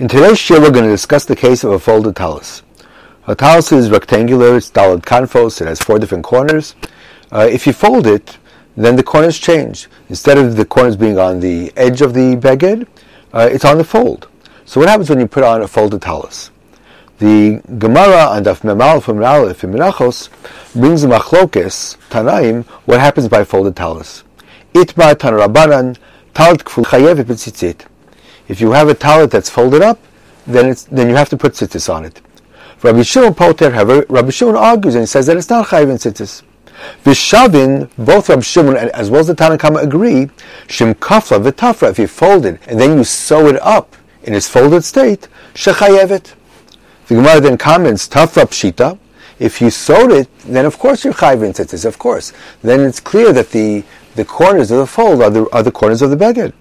In 0.00 0.08
today's 0.08 0.38
shir, 0.38 0.58
we're 0.58 0.70
going 0.70 0.86
to 0.86 0.90
discuss 0.90 1.26
the 1.26 1.36
case 1.36 1.62
of 1.62 1.72
a 1.72 1.78
folded 1.78 2.16
talus. 2.16 2.62
A 3.26 3.34
talus 3.34 3.70
is 3.70 3.90
rectangular, 3.90 4.56
it's 4.56 4.70
dalad 4.70 5.02
kanfos, 5.02 5.60
it 5.60 5.66
has 5.66 5.78
four 5.78 5.98
different 5.98 6.24
corners. 6.24 6.74
Uh, 7.30 7.46
if 7.52 7.66
you 7.66 7.74
fold 7.74 8.06
it, 8.06 8.38
then 8.78 8.96
the 8.96 9.02
corners 9.02 9.38
change. 9.38 9.88
Instead 10.08 10.38
of 10.38 10.56
the 10.56 10.64
corners 10.64 10.96
being 10.96 11.18
on 11.18 11.40
the 11.40 11.70
edge 11.76 12.00
of 12.00 12.14
the 12.14 12.34
beged, 12.36 12.86
uh, 13.34 13.46
it's 13.52 13.66
on 13.66 13.76
the 13.76 13.84
fold. 13.84 14.26
So 14.64 14.80
what 14.80 14.88
happens 14.88 15.10
when 15.10 15.20
you 15.20 15.26
put 15.26 15.44
on 15.44 15.60
a 15.60 15.68
folded 15.68 16.00
talus? 16.00 16.50
The 17.18 17.60
Gemara 17.76 18.24
on 18.24 18.44
Daf 18.44 18.62
Memal 18.62 19.02
from 19.02 19.18
Ralef 19.18 19.62
in 19.64 19.72
Menachos 19.72 20.30
brings 20.72 21.02
the 21.02 21.08
machlokes 21.08 21.98
Tanaim 22.08 22.64
what 22.86 23.00
happens 23.00 23.28
by 23.28 23.44
folded 23.44 23.76
talus. 23.76 24.24
Itma 24.72 25.12
Tanarabanan 25.12 25.98
talit 26.32 26.62
kful 26.62 26.86
chayevet 26.86 27.24
b'tzitzit. 27.24 27.89
If 28.50 28.60
you 28.60 28.72
have 28.72 28.88
a 28.88 28.96
talit 28.96 29.30
that's 29.30 29.48
folded 29.48 29.80
up, 29.80 30.00
then 30.44 30.70
it's, 30.70 30.82
then 30.82 31.08
you 31.08 31.14
have 31.14 31.28
to 31.28 31.36
put 31.36 31.52
tzitzis 31.52 31.88
on 31.88 32.04
it. 32.04 32.20
Rabbi 32.82 33.02
Shimon 33.02 33.32
Poter, 33.32 33.70
however, 33.70 34.04
Rabbi 34.08 34.30
Shimon 34.30 34.56
argues 34.56 34.96
and 34.96 35.08
says 35.08 35.26
that 35.26 35.36
it's 35.36 35.48
not 35.48 35.68
chayiv 35.68 35.88
in 35.88 35.98
tzitzis. 35.98 36.42
Vishavin, 37.04 37.88
both 37.96 38.28
Rabbi 38.28 38.40
Shimon 38.40 38.76
and 38.76 38.90
as 38.90 39.08
well 39.08 39.20
as 39.20 39.28
the 39.28 39.36
Tanakama 39.36 39.84
agree, 39.84 40.30
shim 40.66 40.94
kafla 40.94 41.40
v'tafra, 41.40 41.90
if 41.92 42.00
you 42.00 42.08
fold 42.08 42.44
it 42.44 42.60
and 42.66 42.80
then 42.80 42.98
you 42.98 43.04
sew 43.04 43.46
it 43.46 43.62
up 43.62 43.94
in 44.24 44.34
its 44.34 44.48
folded 44.48 44.82
state, 44.82 45.28
shechayevet. 45.54 46.34
The 47.06 47.14
Gemara 47.14 47.40
then 47.40 47.56
comments, 47.56 48.08
tafra 48.08 48.46
pshita, 48.46 48.98
if 49.38 49.60
you 49.60 49.70
sewed 49.70 50.10
it, 50.10 50.28
then 50.40 50.66
of 50.66 50.76
course 50.76 51.04
you're 51.04 51.14
chayiv 51.14 51.46
in 51.46 51.52
tzitzis, 51.52 51.84
of 51.84 52.00
course. 52.00 52.32
Then 52.62 52.80
it's 52.80 52.98
clear 52.98 53.32
that 53.32 53.50
the, 53.50 53.84
the 54.16 54.24
corners 54.24 54.72
of 54.72 54.78
the 54.78 54.88
fold 54.88 55.22
are 55.22 55.30
the, 55.30 55.48
are 55.50 55.62
the 55.62 55.70
corners 55.70 56.02
of 56.02 56.10
the 56.10 56.16
beged. 56.16 56.52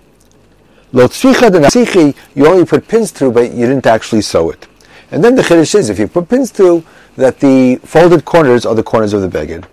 You 0.92 2.48
only 2.48 2.66
put 2.66 2.88
pins 2.88 3.12
through, 3.12 3.32
but 3.32 3.52
you 3.52 3.68
didn't 3.68 3.86
actually 3.86 4.22
sew 4.22 4.50
it. 4.50 4.68
And 5.12 5.24
then 5.24 5.36
the 5.36 5.42
chiddush 5.42 5.76
is, 5.76 5.90
if 5.90 6.00
you 6.00 6.08
put 6.08 6.30
pins 6.30 6.52
through, 6.52 6.84
that 7.16 7.40
the 7.40 7.78
folded 7.78 8.26
corners 8.26 8.66
are 8.66 8.76
the 8.76 8.84
corners 8.84 9.14
of 9.14 9.22
the 9.22 9.28
beged. 9.28 9.66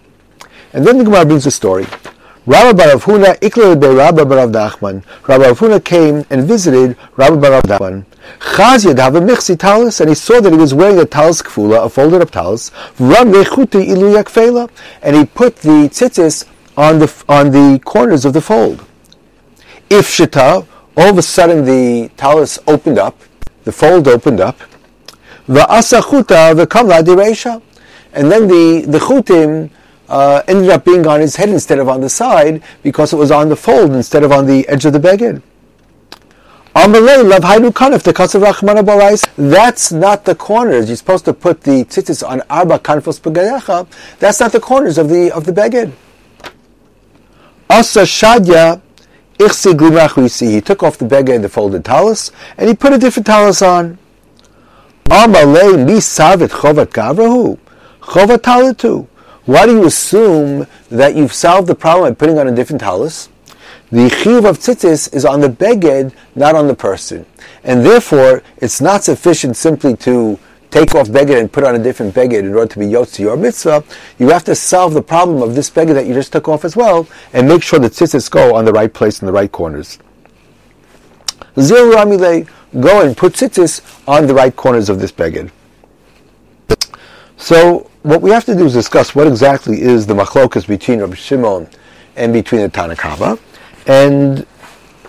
And 0.73 0.87
then 0.87 0.99
the 0.99 1.05
Gemara 1.05 1.25
brings 1.25 1.47
a 1.47 1.51
story. 1.51 1.87
Rabbi 2.45 2.81
Barav 2.81 3.03
Huna 3.03 3.39
ikla 3.41 3.81
be 3.81 3.89
Rabbi 3.89 4.23
Barav 4.23 4.53
Nachman. 4.53 5.03
Rabbi 5.27 5.45
Barav 5.45 5.59
Huna 5.59 5.85
came 5.85 6.25
and 6.31 6.47
visited 6.47 6.97
Rabbi 7.17 7.37
Barav 7.37 7.63
Nachman. 7.63 8.05
Chaz 8.39 8.85
have 8.99 9.15
a 9.15 9.21
mixi 9.21 9.59
talis, 9.59 10.01
and 10.01 10.09
he 10.09 10.15
saw 10.15 10.41
that 10.41 10.53
he 10.53 10.59
was 10.59 10.75
wearing 10.75 10.99
a 10.99 11.05
talis 11.05 11.43
kfula, 11.43 11.85
a 11.85 11.89
folded 11.89 12.21
up 12.23 12.31
talis. 12.31 12.71
Ram 12.99 13.33
rechuti 13.33 13.89
ilu 13.89 14.15
yakfela, 14.15 14.71
and 15.03 15.17
he 15.17 15.25
put 15.25 15.57
the 15.57 15.89
tzitzis 15.89 16.47
on 16.77 16.99
the 16.99 17.25
on 17.29 17.51
the 17.51 17.81
corners 17.85 18.25
of 18.25 18.33
the 18.33 18.41
fold. 18.41 18.85
If 19.91 20.07
shita, 20.07 20.67
all 20.97 21.11
of 21.11 21.19
a 21.19 21.23
sudden 21.23 21.65
the 21.65 22.09
talus 22.17 22.59
opened 22.67 22.99
up, 22.99 23.19
the 23.65 23.73
fold 23.73 24.09
opened 24.09 24.41
up, 24.41 24.59
the 25.47 25.61
asachuta 25.61 26.57
the 26.57 26.67
kamla 26.67 27.03
diresha, 27.03 27.63
and 28.13 28.33
then 28.33 28.49
the 28.49 28.87
the 28.87 28.99
chutim 28.99 29.71
uh, 30.09 30.43
ended 30.49 30.71
up 30.71 30.85
being 30.85 31.07
on 31.07 31.21
his 31.21 31.37
head 31.37 31.49
instead 31.49 31.79
of 31.79 31.89
on 31.89 32.01
the 32.01 32.09
side 32.09 32.63
because 32.83 33.13
it 33.13 33.17
was 33.17 33.31
on 33.31 33.49
the 33.49 33.57
fold 33.57 33.93
instead 33.93 34.23
of 34.23 34.33
on 34.33 34.47
the 34.47 34.67
edge 34.69 34.85
of 34.85 34.93
the 34.93 34.99
beged. 34.99 35.43
That's 39.37 39.93
not 39.93 40.25
the 40.25 40.35
corners. 40.35 40.89
You're 40.89 40.97
supposed 40.97 41.25
to 41.25 41.33
put 41.33 41.63
the 41.63 41.85
tzitzis 41.85 42.29
on 42.29 42.43
arba 42.51 42.79
kanfos 42.79 43.19
begadecha. 43.21 43.89
That's 44.19 44.41
not 44.41 44.53
the 44.53 44.61
corners 44.61 44.99
of 44.99 45.09
the 45.09 45.31
of 45.33 45.47
the 45.47 45.53
beged. 45.53 45.93
Asa 47.71 48.03
shadya 48.03 48.83
he 49.39 50.61
took 50.61 50.83
off 50.83 50.99
the 50.99 51.05
beggar 51.05 51.33
and 51.35 51.45
the 51.45 51.49
folded 51.49 51.85
talus, 51.85 52.31
and 52.57 52.69
he 52.69 52.75
put 52.75 52.93
a 52.93 52.99
different 52.99 53.27
talus 53.27 53.63
on. 53.63 53.99
Why 55.09 55.27
do 59.67 59.73
you 59.73 59.85
assume 59.85 60.67
that 60.91 61.15
you've 61.15 61.33
solved 61.33 61.69
the 61.69 61.75
problem 61.75 62.11
by 62.11 62.15
putting 62.15 62.39
on 62.39 62.49
a 62.49 62.53
different 62.53 62.81
talus? 62.81 63.29
The 63.93 64.09
chiv 64.09 64.45
of 64.45 64.59
tzitzis 64.59 65.15
is 65.15 65.25
on 65.25 65.41
the 65.41 65.49
beged, 65.49 66.13
not 66.35 66.57
on 66.57 66.67
the 66.67 66.75
person. 66.75 67.25
And 67.63 67.87
therefore, 67.87 68.43
it's 68.57 68.81
not 68.81 69.05
sufficient 69.05 69.57
simply 69.57 69.97
to 69.99 70.41
take 70.77 70.95
off 70.95 71.09
beged 71.09 71.41
and 71.41 71.51
put 71.51 71.65
on 71.65 71.75
a 71.75 71.79
different 71.79 72.15
beged 72.15 72.41
in 72.41 72.55
order 72.55 72.67
to 72.67 72.79
be 72.79 72.85
yotzi 72.85 73.21
your 73.21 73.35
mitzvah, 73.35 73.83
you 74.19 74.29
have 74.29 74.45
to 74.45 74.55
solve 74.55 74.93
the 74.93 75.01
problem 75.01 75.41
of 75.43 75.55
this 75.55 75.71
beged 75.71 75.95
that 75.95 76.07
you 76.07 76.13
just 76.13 76.33
took 76.33 76.49
off 76.49 76.67
as 76.67 76.77
well, 76.77 77.09
and 77.33 77.49
make 77.49 77.63
sure 77.63 77.79
the 77.79 77.89
tzitzis 77.89 78.31
go 78.31 78.55
on 78.55 78.67
the 78.67 78.73
right 78.73 78.93
place 78.93 79.23
in 79.23 79.27
the 79.27 79.33
right 79.33 79.51
corners. 79.51 79.99
Zil 81.59 81.95
ramile, 81.95 82.47
go 82.79 83.01
and 83.01 83.17
put 83.17 83.33
tzitzis 83.33 83.81
on 84.07 84.27
the 84.27 84.35
right 84.35 84.55
corners 84.55 84.91
of 84.91 85.01
this 85.01 85.11
beged. 85.13 85.51
So 87.39 87.91
what 88.03 88.21
we 88.21 88.31
have 88.31 88.45
to 88.45 88.55
do 88.55 88.67
is 88.67 88.75
discuss 88.75 89.15
what 89.15 89.27
exactly 89.27 89.81
is 89.81 90.07
the 90.07 90.15
machlokas 90.15 90.69
between 90.69 91.01
Rabbi 91.01 91.15
Shimon 91.15 91.69
and 92.17 92.35
between 92.35 92.61
the 92.61 92.69
Tanakama, 92.69 93.39
and 93.87 94.47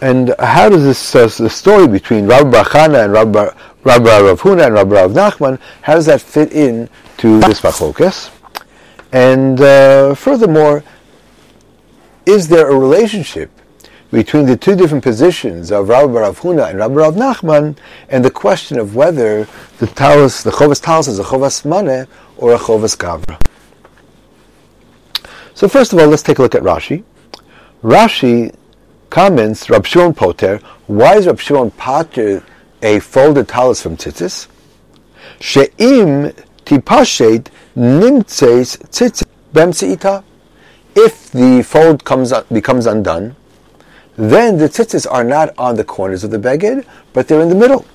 and 0.02 0.36
how 0.40 0.70
does 0.70 0.84
this 0.84 1.16
uh, 1.16 1.28
the 1.44 1.50
story 1.50 1.88
between 1.88 2.28
Rabbi 2.28 2.52
Barchana 2.52 3.06
and 3.06 3.14
Rabbi 3.14 3.50
Rabbi 3.84 4.20
Rav 4.20 4.42
Huna 4.42 4.66
and 4.66 4.76
Rabbi 4.76 4.96
Rav 4.96 5.12
Nachman, 5.12 5.60
how 5.82 5.96
does 5.96 6.06
that 6.08 6.22
fit 6.22 6.52
in 6.52 6.90
to 7.18 7.40
this 7.40 7.62
machlokas? 7.62 8.32
And 9.12 9.62
uh, 9.62 10.14
furthermore, 10.14 10.84
is 12.26 12.48
there 12.48 12.70
a 12.70 12.76
relationship 12.76 13.50
between 14.12 14.46
the 14.46 14.56
two 14.56 14.76
different 14.76 15.04
positions 15.04 15.72
of 15.72 15.90
Rabbi 15.90 16.12
Rav 16.12 16.40
Huna 16.40 16.70
and 16.70 16.80
Rabbi 16.80 16.96
Rav 16.96 17.16
Nachman 17.16 17.78
and 18.10 18.24
the 18.24 18.32
question 18.32 18.78
of 18.78 18.96
whether 18.96 19.48
the 19.80 19.88
talus, 19.88 20.44
the 20.44 20.52
chovas 20.52 20.82
talus 20.82 21.08
is 21.08 21.20
a 21.20 21.24
chovas 21.24 21.66
mane 21.66 22.08
or 22.38 22.54
a 22.54 22.58
chovas 22.58 22.98
gavra? 22.98 23.42
So 25.56 25.68
first 25.68 25.94
of 25.94 26.00
all, 26.00 26.08
let's 26.08 26.24
take 26.24 26.40
a 26.40 26.42
look 26.42 26.56
at 26.56 26.62
Rashi. 26.62 27.04
Rashi 27.82 28.54
comments, 29.10 29.70
Rab 29.70 29.86
Shimon 29.86 30.14
Poter, 30.14 30.60
why 30.88 31.16
is 31.16 31.28
Rab 31.28 31.40
Shimon 31.40 31.72
Pater 31.72 32.44
a 32.82 33.00
folded 33.00 33.48
talus 33.48 33.82
from 33.82 33.98
tzitzis. 33.98 34.48
She'im 35.40 36.32
tipashet 36.66 37.48
nimtzeis 37.76 38.78
tzitzis 38.90 39.26
bemseita. 39.54 40.24
If 40.96 41.32
the 41.32 41.64
fold 41.64 42.04
comes 42.04 42.34
becomes 42.52 42.86
undone, 42.86 43.36
then 44.16 44.58
the 44.58 44.70
tzitzis 44.70 45.10
are 45.10 45.24
not 45.24 45.54
on 45.58 45.76
the 45.76 45.84
corners 45.84 46.24
of 46.24 46.32
the 46.32 46.40
beged, 46.40 46.86
but 47.14 47.28
they're 47.28 47.42
in 47.42 47.50
the 47.50 47.56
middle. 47.56 47.86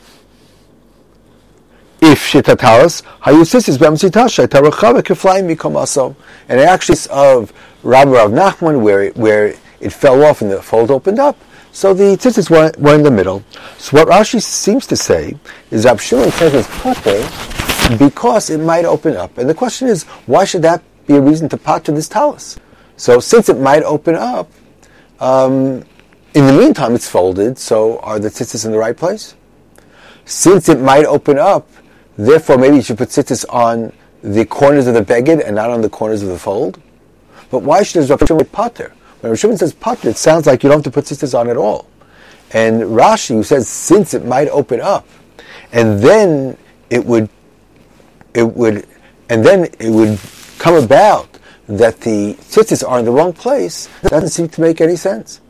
If 2.00 2.18
shitatalis 2.18 3.02
hayusisis 3.22 3.78
b'amsita 3.78 4.26
shaitarachava 4.26 5.02
keflayim 5.02 5.54
mikomaso, 5.54 6.16
and 6.48 6.60
it 6.60 6.66
actually 6.68 6.94
is 6.94 7.06
of 7.08 7.52
Rabbi 7.84 8.10
Rav 8.10 8.30
Nachman 8.30 8.80
where 8.80 9.10
where 9.10 9.54
it 9.82 9.92
fell 9.92 10.24
off 10.24 10.40
and 10.40 10.50
the 10.50 10.62
fold 10.62 10.90
opened 10.90 11.18
up. 11.18 11.36
So 11.72 11.92
the 11.94 12.16
tzitzis 12.16 12.50
were, 12.50 12.70
were 12.78 12.94
in 12.94 13.02
the 13.02 13.10
middle. 13.10 13.42
So 13.78 13.96
what 13.96 14.08
Rashi 14.08 14.40
seems 14.40 14.86
to 14.86 14.96
say 14.96 15.36
is 15.70 15.82
that 15.82 16.00
Shimon 16.00 16.30
says 16.30 16.54
it's 16.54 16.68
potter 16.80 17.96
because 17.96 18.50
it 18.50 18.58
might 18.58 18.84
open 18.84 19.16
up. 19.16 19.38
And 19.38 19.48
the 19.48 19.54
question 19.54 19.88
is, 19.88 20.04
why 20.26 20.44
should 20.44 20.62
that 20.62 20.82
be 21.06 21.16
a 21.16 21.20
reason 21.20 21.48
to 21.48 21.56
potter 21.56 21.92
this 21.92 22.08
talus? 22.08 22.58
So 22.96 23.20
since 23.20 23.48
it 23.48 23.58
might 23.58 23.82
open 23.82 24.14
up, 24.14 24.50
um, 25.18 25.82
in 26.34 26.46
the 26.46 26.52
meantime 26.52 26.94
it's 26.94 27.08
folded, 27.08 27.58
so 27.58 27.98
are 28.00 28.18
the 28.18 28.28
tzitzis 28.28 28.64
in 28.64 28.72
the 28.72 28.78
right 28.78 28.96
place? 28.96 29.34
Since 30.24 30.68
it 30.68 30.78
might 30.78 31.06
open 31.06 31.38
up, 31.38 31.68
therefore 32.16 32.58
maybe 32.58 32.76
you 32.76 32.82
should 32.82 32.98
put 32.98 33.08
tzitzis 33.08 33.44
on 33.48 33.92
the 34.22 34.44
corners 34.44 34.86
of 34.86 34.94
the 34.94 35.02
beged 35.02 35.44
and 35.44 35.56
not 35.56 35.70
on 35.70 35.80
the 35.80 35.90
corners 35.90 36.22
of 36.22 36.28
the 36.28 36.38
fold? 36.38 36.80
But 37.50 37.62
why 37.62 37.82
should 37.82 38.08
Rav 38.08 38.22
Shimon 38.26 38.44
potter? 38.46 38.92
When 39.22 39.32
Rishon 39.32 39.56
says 39.56 39.72
pater, 39.72 40.08
it 40.08 40.16
sounds 40.16 40.46
like 40.48 40.64
you 40.64 40.68
don't 40.68 40.78
have 40.78 40.84
to 40.84 40.90
put 40.90 41.04
tzitzis 41.04 41.38
on 41.38 41.48
at 41.48 41.56
all. 41.56 41.88
And 42.52 42.82
Rashi, 42.82 43.36
who 43.36 43.44
says 43.44 43.68
since 43.68 44.14
it 44.14 44.24
might 44.24 44.48
open 44.48 44.80
up, 44.80 45.06
and 45.70 46.00
then 46.00 46.58
it 46.90 47.06
would, 47.06 47.28
it 48.34 48.42
would, 48.42 48.84
and 49.28 49.46
then 49.46 49.68
it 49.78 49.90
would 49.90 50.18
come 50.58 50.74
about 50.74 51.38
that 51.68 52.00
the 52.00 52.34
tzitzis 52.34 52.86
are 52.86 52.98
in 52.98 53.04
the 53.04 53.12
wrong 53.12 53.32
place, 53.32 53.88
doesn't 54.02 54.30
seem 54.30 54.48
to 54.48 54.60
make 54.60 54.80
any 54.80 54.96
sense. 54.96 55.40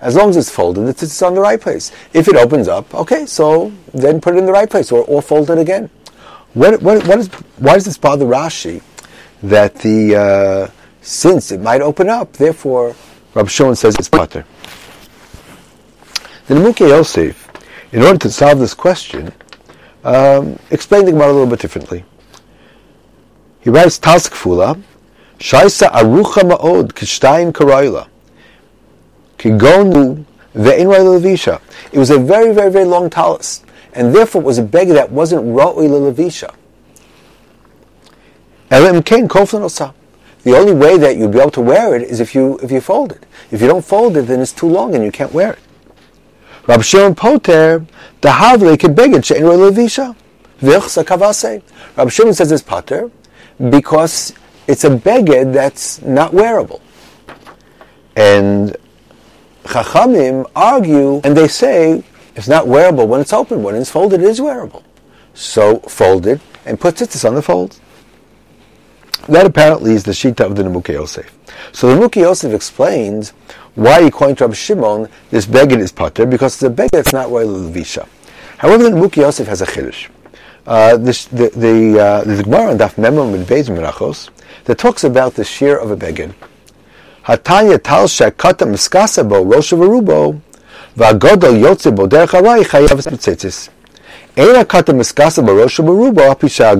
As 0.00 0.14
long 0.14 0.28
as 0.28 0.36
it's 0.36 0.50
folded, 0.50 0.82
the 0.82 0.92
tzitzis 0.92 1.22
are 1.22 1.28
in 1.28 1.34
the 1.34 1.40
right 1.40 1.60
place. 1.60 1.90
If 2.12 2.28
it 2.28 2.36
opens 2.36 2.68
up, 2.68 2.94
okay, 2.94 3.24
so 3.24 3.72
then 3.94 4.20
put 4.20 4.34
it 4.34 4.40
in 4.40 4.44
the 4.44 4.52
right 4.52 4.68
place, 4.68 4.92
or, 4.92 5.04
or 5.04 5.22
fold 5.22 5.48
it 5.48 5.56
again. 5.56 5.88
What, 6.52 6.82
what, 6.82 7.06
what 7.06 7.18
is, 7.18 7.28
why 7.56 7.74
does 7.74 7.86
this 7.86 7.96
bother 7.96 8.26
Rashi 8.26 8.82
that 9.42 9.76
the 9.76 10.16
uh, 10.16 10.70
since 11.00 11.50
it 11.50 11.60
might 11.60 11.80
open 11.80 12.10
up, 12.10 12.34
therefore 12.34 12.94
Rabbi 13.34 13.48
Shimon 13.48 13.76
says 13.76 13.96
it's 13.96 14.08
pater. 14.08 14.44
The 16.46 16.54
Nimukei 16.54 16.88
Yosef, 16.88 17.50
in 17.92 18.02
order 18.02 18.18
to 18.18 18.30
solve 18.30 18.58
this 18.58 18.74
question, 18.74 19.32
um, 20.04 20.58
explained 20.70 21.08
the 21.08 21.12
Gemara 21.12 21.28
a 21.28 21.32
little 21.32 21.46
bit 21.46 21.60
differently. 21.60 22.04
He 23.60 23.70
writes 23.70 23.98
Task 23.98 24.32
Fula, 24.32 24.82
Shaisa 25.38 25.88
Arucha 25.90 26.42
Ma'od 26.42 26.92
Kishtayim 26.92 27.52
Karoila, 27.52 28.08
Kigonu 29.38 30.24
Ve'in 30.54 30.86
Levisha. 30.88 31.60
It 31.92 31.98
was 31.98 32.10
a 32.10 32.18
very, 32.18 32.52
very, 32.52 32.70
very 32.70 32.84
long 32.84 33.08
talus. 33.08 33.62
and 33.94 34.14
therefore 34.14 34.42
it 34.42 34.44
was 34.44 34.58
a 34.58 34.62
beggar 34.62 34.94
that 34.94 35.10
wasn't. 35.10 35.42
Elim 38.70 39.02
kain 39.02 39.28
koflan. 39.28 39.94
The 40.44 40.56
only 40.56 40.72
way 40.72 40.98
that 40.98 41.16
you'd 41.16 41.32
be 41.32 41.38
able 41.38 41.50
to 41.52 41.60
wear 41.60 41.94
it 41.94 42.02
is 42.02 42.20
if 42.20 42.34
you 42.34 42.58
if 42.62 42.70
you 42.70 42.80
fold 42.80 43.12
it. 43.12 43.24
If 43.50 43.60
you 43.60 43.68
don't 43.68 43.84
fold 43.84 44.16
it, 44.16 44.22
then 44.22 44.40
it's 44.40 44.52
too 44.52 44.68
long 44.68 44.94
and 44.94 45.04
you 45.04 45.12
can't 45.12 45.32
wear 45.32 45.52
it. 45.52 45.58
Rabbi 46.66 46.82
Shimon 46.82 47.14
Poter, 47.14 47.86
the 48.20 48.30
havle 48.30 48.76
kebeged 48.76 49.24
she'en 49.24 49.42
levisha. 49.42 50.16
Kavase. 50.60 51.62
Rabbi 51.96 52.10
Shimon 52.10 52.34
says 52.34 52.52
it's 52.52 52.62
poter 52.62 53.10
because 53.70 54.32
it's 54.66 54.84
a 54.84 54.90
beged 54.90 55.52
that's 55.52 56.00
not 56.02 56.32
wearable. 56.32 56.80
And 58.16 58.76
Chachamim 59.64 60.50
argue 60.54 61.20
and 61.24 61.36
they 61.36 61.48
say 61.48 62.04
it's 62.34 62.48
not 62.48 62.66
wearable 62.66 63.06
when 63.06 63.20
it's 63.20 63.32
open. 63.32 63.62
When 63.62 63.74
it's 63.74 63.90
folded, 63.90 64.20
it 64.20 64.26
is 64.26 64.40
wearable. 64.40 64.84
So 65.34 65.78
fold 65.80 66.26
it 66.26 66.40
and 66.64 66.80
put 66.80 67.00
it 67.00 67.24
on 67.24 67.34
the 67.34 67.42
folds. 67.42 67.80
That 69.28 69.46
apparently 69.46 69.92
is 69.94 70.02
the 70.02 70.12
shita 70.12 70.40
of 70.40 70.56
the 70.56 70.64
Nimukei 70.64 70.94
Yosef. 70.94 71.32
So 71.72 71.94
the 71.94 72.00
Nimukei 72.00 72.22
Yosef 72.22 72.52
explains 72.52 73.30
why, 73.74 74.00
according 74.00 74.36
to 74.36 74.44
Rabbi 74.44 74.54
Shimon, 74.54 75.08
this 75.30 75.46
beged 75.46 75.78
is 75.78 75.92
pater 75.92 76.26
because 76.26 76.54
it's 76.54 76.62
a 76.64 76.70
beged 76.70 76.90
that's 76.90 77.12
not 77.12 77.30
royal 77.30 77.48
levisha. 77.48 78.08
However, 78.58 78.84
the 78.84 78.90
Nimukei 78.90 79.18
Yosef 79.18 79.46
has 79.46 79.62
a 79.62 79.66
chiddush. 79.66 80.08
Uh, 80.66 80.96
this, 80.96 81.26
the 81.26 81.50
the 81.50 82.00
uh, 82.00 82.24
the 82.24 82.42
Gemara 82.42 82.70
on 82.70 82.78
Daf 82.78 82.94
Memam 82.94 83.34
in 83.34 83.44
Beis 83.44 83.68
Menachos 83.68 84.30
that 84.64 84.78
talks 84.78 85.04
about 85.04 85.34
the 85.34 85.44
shear 85.44 85.76
of 85.76 85.90
a 85.90 85.96
beged. 85.96 86.34
Hatanya 87.24 87.82
tal 87.82 88.06
shekata 88.06 88.66
miskasa 88.66 89.28
bo 89.28 89.42
rosh 89.44 89.72
v'rubo 89.72 90.40
v'agodol 90.96 91.60
yotze 91.60 91.94
bo 91.94 92.06
derech 92.08 92.28
harai 92.28 92.62
chayav 92.62 92.96
b'tzitzis. 92.96 93.68
Ein 94.36 94.64
hakata 94.64 94.94
miskasa 94.94 95.44
bo 95.44 95.56
rosh 95.56 95.78
v'rubo 95.78 96.32
apisha 96.32 96.76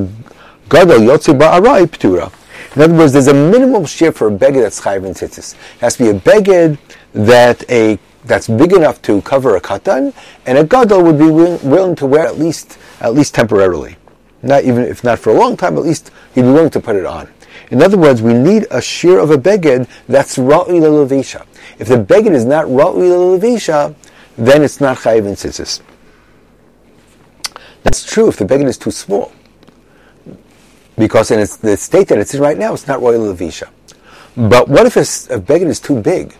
gadol 0.73 1.01
yotze 1.01 1.39
bo 1.39 1.45
arai 1.45 1.85
ptura. 1.85 2.33
In 2.75 2.83
other 2.83 2.95
words, 2.95 3.13
there's 3.13 3.29
a 3.29 3.35
minimum 3.35 3.85
shear 3.85 4.11
for 4.11 4.29
a 4.29 4.31
beged 4.31 4.63
that's 4.63 4.81
chayav 4.81 5.05
in 5.05 5.13
tzitzis. 5.13 5.53
It 5.53 5.81
has 5.81 5.97
to 5.97 6.05
be 6.05 6.11
a 6.11 6.15
beged 6.15 6.79
that 7.13 7.71
a 7.71 7.99
that's 8.25 8.49
big 8.49 8.73
enough 8.73 9.03
to 9.03 9.21
cover 9.23 9.57
a 9.57 9.61
katan, 9.61 10.15
and 10.47 10.57
a 10.57 10.65
gadol 10.65 11.03
would 11.03 11.19
be 11.19 11.29
willing, 11.29 11.59
willing 11.69 11.95
to 11.97 12.07
wear 12.07 12.27
at 12.27 12.39
least 12.39 12.79
at 13.01 13.13
least 13.13 13.35
temporarily, 13.35 13.97
not 14.43 14.65
even 14.65 14.85
if 14.85 15.05
not 15.05 15.19
for 15.19 15.31
a 15.31 15.35
long 15.35 15.57
time, 15.57 15.77
at 15.77 15.83
least 15.83 16.11
he'd 16.35 16.43
be 16.43 16.49
willing 16.49 16.71
to 16.71 16.81
put 16.81 16.97
it 16.97 17.05
on. 17.05 17.29
In 17.71 17.83
other 17.83 17.99
words, 17.99 18.23
we 18.23 18.33
need 18.33 18.67
a 18.71 18.81
shear 18.81 19.19
of 19.19 19.31
a 19.31 19.37
beged 19.37 19.89
that's 20.09 20.39
ra'i 20.39 20.81
levisha. 20.81 21.45
If 21.79 21.89
the 21.89 21.97
beged 21.97 22.33
is 22.33 22.47
not 22.47 22.67
ra'i 22.67 23.39
levisha, 23.39 23.95
then 24.39 24.63
it's 24.63 24.81
not 24.81 24.97
chayiv 24.99 25.27
in 25.27 25.35
tzitzis. 25.35 25.83
That's 27.83 28.05
true 28.05 28.29
if 28.29 28.39
the 28.39 28.47
beged 28.47 28.67
is 28.67 28.79
too 28.79 28.91
small, 28.91 29.33
because 30.97 31.31
in 31.31 31.39
its, 31.39 31.57
the 31.57 31.77
state 31.77 32.09
that 32.09 32.19
it's 32.19 32.35
in 32.35 32.41
right 32.41 32.59
now, 32.59 32.75
it's 32.75 32.87
not 32.87 33.01
royal 33.01 33.33
levisha. 33.35 33.69
But 34.37 34.69
what 34.69 34.87
if 34.87 34.97
a, 34.97 35.01
a 35.35 35.41
beged 35.41 35.67
is 35.67 35.81
too 35.81 36.01
big? 36.01 36.37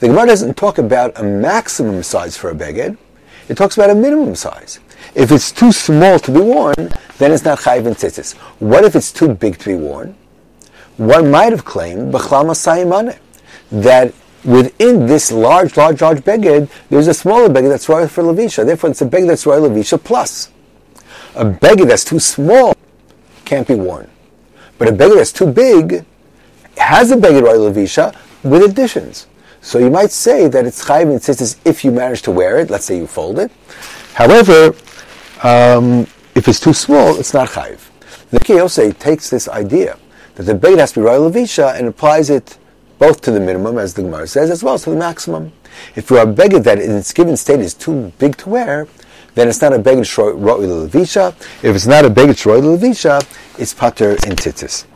The 0.00 0.08
Gemara 0.08 0.26
doesn't 0.26 0.56
talk 0.56 0.78
about 0.78 1.18
a 1.18 1.22
maximum 1.22 2.02
size 2.02 2.36
for 2.36 2.50
a 2.50 2.54
beged; 2.54 2.98
it 3.48 3.56
talks 3.56 3.76
about 3.76 3.90
a 3.90 3.94
minimum 3.94 4.34
size. 4.34 4.80
If 5.14 5.32
it's 5.32 5.52
too 5.52 5.72
small 5.72 6.18
to 6.18 6.30
be 6.30 6.40
worn, 6.40 6.90
then 7.18 7.32
it's 7.32 7.44
not 7.44 7.58
chayiv 7.60 7.86
in 7.86 7.94
tzitzis. 7.94 8.34
What 8.58 8.84
if 8.84 8.94
it's 8.94 9.12
too 9.12 9.28
big 9.34 9.58
to 9.58 9.66
be 9.70 9.74
worn? 9.74 10.16
One 10.96 11.30
might 11.30 11.52
have 11.52 11.64
claimed 11.64 12.12
that 13.72 14.12
within 14.44 15.06
this 15.06 15.32
large, 15.32 15.76
large, 15.76 16.00
large 16.00 16.20
beged, 16.20 16.70
there's 16.88 17.08
a 17.08 17.14
smaller 17.14 17.48
beged 17.48 17.68
that's 17.68 17.88
royal 17.88 18.08
for 18.08 18.22
levisha. 18.22 18.64
Therefore, 18.64 18.90
it's 18.90 19.02
a 19.02 19.06
beged 19.06 19.26
that's 19.26 19.46
royal 19.46 19.68
levisha 19.68 20.02
plus. 20.02 20.50
A 21.34 21.44
beged 21.44 21.88
that's 21.88 22.04
too 22.04 22.18
small 22.18 22.74
can't 23.46 23.66
be 23.66 23.74
worn, 23.74 24.10
but 24.78 24.88
a 24.88 24.92
beged 24.92 25.16
that's 25.16 25.32
too 25.32 25.46
big 25.46 26.04
has 26.76 27.10
a 27.10 27.16
beged 27.16 27.42
royal 27.42 27.70
levisha 27.70 28.14
with 28.42 28.62
additions. 28.62 29.26
So 29.62 29.78
you 29.78 29.90
might 29.90 30.10
say 30.10 30.48
that 30.48 30.66
it's 30.66 30.84
chayiv 30.84 31.10
in 31.12 31.18
tzitzis 31.18 31.56
if 31.64 31.84
you 31.84 31.90
manage 31.90 32.22
to 32.22 32.30
wear 32.30 32.58
it. 32.58 32.70
Let's 32.70 32.84
say 32.84 32.98
you 32.98 33.06
fold 33.06 33.38
it. 33.38 33.50
However, 34.14 34.74
um, 35.42 36.06
if 36.34 36.46
it's 36.48 36.60
too 36.60 36.72
small, 36.72 37.18
it's 37.18 37.34
not 37.34 37.48
chayiv. 37.48 37.80
The 38.30 38.38
Kiyose 38.40 38.98
takes 38.98 39.30
this 39.30 39.48
idea 39.48 39.98
that 40.34 40.44
the 40.44 40.54
bait 40.54 40.78
has 40.78 40.92
to 40.92 41.00
be 41.00 41.06
royal 41.06 41.30
levisha 41.30 41.74
and 41.76 41.88
applies 41.88 42.30
it 42.30 42.58
both 42.98 43.20
to 43.22 43.30
the 43.30 43.40
minimum, 43.40 43.78
as 43.78 43.94
the 43.94 44.02
Gemara 44.02 44.26
says, 44.26 44.50
as 44.50 44.62
well 44.62 44.74
as 44.74 44.84
to 44.84 44.90
the 44.90 44.96
maximum. 44.96 45.52
If 45.96 46.10
you 46.10 46.18
are 46.18 46.22
a 46.22 46.32
beggar 46.32 46.58
that 46.60 46.78
in 46.78 46.92
its 46.92 47.12
given 47.12 47.36
state 47.36 47.60
is 47.60 47.74
too 47.74 48.12
big 48.18 48.36
to 48.38 48.48
wear, 48.48 48.88
then 49.36 49.48
it's 49.48 49.60
not 49.60 49.74
a 49.74 49.78
beggar 49.78 50.02
royal 50.32 50.88
levisha. 50.88 51.28
If 51.62 51.76
it's 51.76 51.86
not 51.86 52.04
a 52.06 52.10
beggar 52.10 52.34
royal 52.48 52.76
levisha, 52.76 53.22
it's 53.58 53.74
pater 53.74 54.12
in 54.12 54.34
tzitzis. 54.34 54.86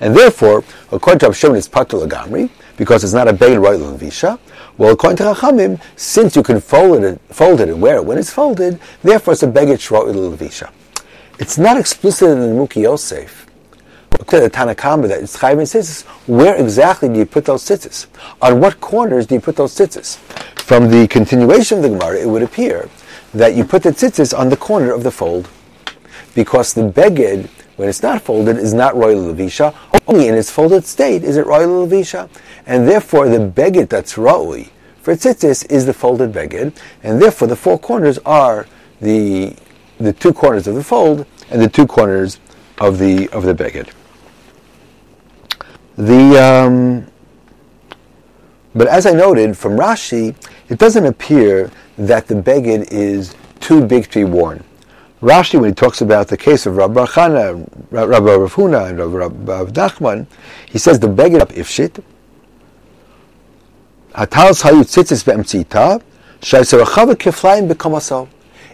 And 0.00 0.16
therefore, 0.16 0.64
according 0.90 1.20
to 1.20 1.28
Abshimon, 1.28 1.56
it's 1.56 1.68
pater 1.68 1.96
lagamri 1.96 2.50
because 2.76 3.04
it's 3.04 3.12
not 3.12 3.28
a 3.28 3.32
beggar 3.32 3.60
royal 3.60 3.96
levisha. 3.96 4.38
Well, 4.76 4.92
according 4.92 5.18
to 5.18 5.22
Chachamim, 5.22 5.80
since 5.94 6.34
you 6.34 6.42
can 6.42 6.60
fold 6.60 7.04
it, 7.04 7.20
fold 7.30 7.60
it 7.60 7.68
and 7.68 7.80
wear 7.80 7.96
it 7.96 8.04
when 8.04 8.18
it's 8.18 8.32
folded, 8.32 8.80
therefore 9.02 9.34
it's 9.34 9.44
a 9.44 9.46
beggar 9.46 9.78
royal 9.94 10.12
levisha. 10.12 10.72
It's 11.38 11.56
not 11.56 11.78
explicit 11.78 12.30
in 12.30 12.40
the 12.40 12.48
Muki 12.48 12.80
Yosef 12.80 13.46
to 14.10 14.40
the 14.40 14.50
Tanakama 14.50 15.08
that 15.08 15.22
it's 15.22 15.36
Chayim 15.36 15.52
and 15.52 15.62
Tzitzis, 15.62 16.02
where 16.26 16.56
exactly 16.56 17.08
do 17.08 17.18
you 17.18 17.26
put 17.26 17.44
those 17.44 17.64
tzitzis? 17.64 18.06
On 18.42 18.60
what 18.60 18.80
corners 18.80 19.26
do 19.26 19.36
you 19.36 19.40
put 19.40 19.56
those 19.56 19.74
tzitzis? 19.74 20.16
From 20.60 20.90
the 20.90 21.08
continuation 21.08 21.78
of 21.78 21.82
the 21.82 21.90
Gemara, 21.90 22.18
it 22.18 22.28
would 22.28 22.42
appear 22.42 22.88
that 23.34 23.54
you 23.54 23.64
put 23.64 23.82
the 23.82 23.90
tzitzis 23.90 24.36
on 24.36 24.48
the 24.48 24.56
corner 24.56 24.92
of 24.92 25.02
the 25.02 25.10
fold, 25.10 25.48
because 26.34 26.74
the 26.74 26.82
beged, 26.82 27.48
when 27.76 27.88
it's 27.88 28.02
not 28.02 28.22
folded, 28.22 28.56
is 28.56 28.74
not 28.74 28.94
royal 28.94 29.32
levisha. 29.32 29.74
Only 30.06 30.28
in 30.28 30.34
its 30.34 30.50
folded 30.50 30.84
state 30.84 31.22
is 31.22 31.36
it 31.36 31.46
royal 31.46 31.86
levisha, 31.86 32.28
and 32.66 32.88
therefore 32.88 33.28
the 33.28 33.38
beged 33.38 33.88
that's 33.88 34.18
roy 34.18 34.68
for 35.00 35.14
tzitzis 35.14 35.70
is 35.70 35.86
the 35.86 35.94
folded 35.94 36.32
beged, 36.32 36.76
and 37.02 37.20
therefore 37.20 37.48
the 37.48 37.56
four 37.56 37.78
corners 37.78 38.18
are 38.24 38.66
the 39.00 39.56
the 39.98 40.12
two 40.12 40.32
corners 40.32 40.66
of 40.66 40.74
the 40.74 40.84
fold 40.84 41.26
and 41.50 41.60
the 41.60 41.68
two 41.68 41.86
corners 41.86 42.38
of 42.78 42.98
the 42.98 43.28
of 43.30 43.44
the 43.44 43.54
beged. 43.54 43.88
The 45.96 46.38
um, 46.38 47.09
but 48.74 48.86
as 48.86 49.06
I 49.06 49.12
noted 49.12 49.56
from 49.56 49.72
Rashi, 49.76 50.34
it 50.68 50.78
doesn't 50.78 51.04
appear 51.04 51.70
that 51.98 52.26
the 52.28 52.34
beged 52.34 52.90
is 52.90 53.34
too 53.60 53.84
big 53.84 54.10
to 54.10 54.20
be 54.20 54.24
worn. 54.24 54.64
Rashi, 55.20 55.60
when 55.60 55.70
he 55.70 55.74
talks 55.74 56.00
about 56.00 56.28
the 56.28 56.36
case 56.36 56.64
of 56.64 56.76
Rabbi 56.76 57.04
Chana, 57.04 57.68
Rabbi 57.90 58.18
Rav 58.18 58.54
Huna, 58.54 58.88
and 58.88 59.14
Rabbi 59.14 59.64
Nachman, 59.64 60.26
he 60.66 60.78
says 60.78 60.98
the 60.98 61.08
beged 61.08 61.40
up 61.40 61.50
ifshit. 61.50 62.02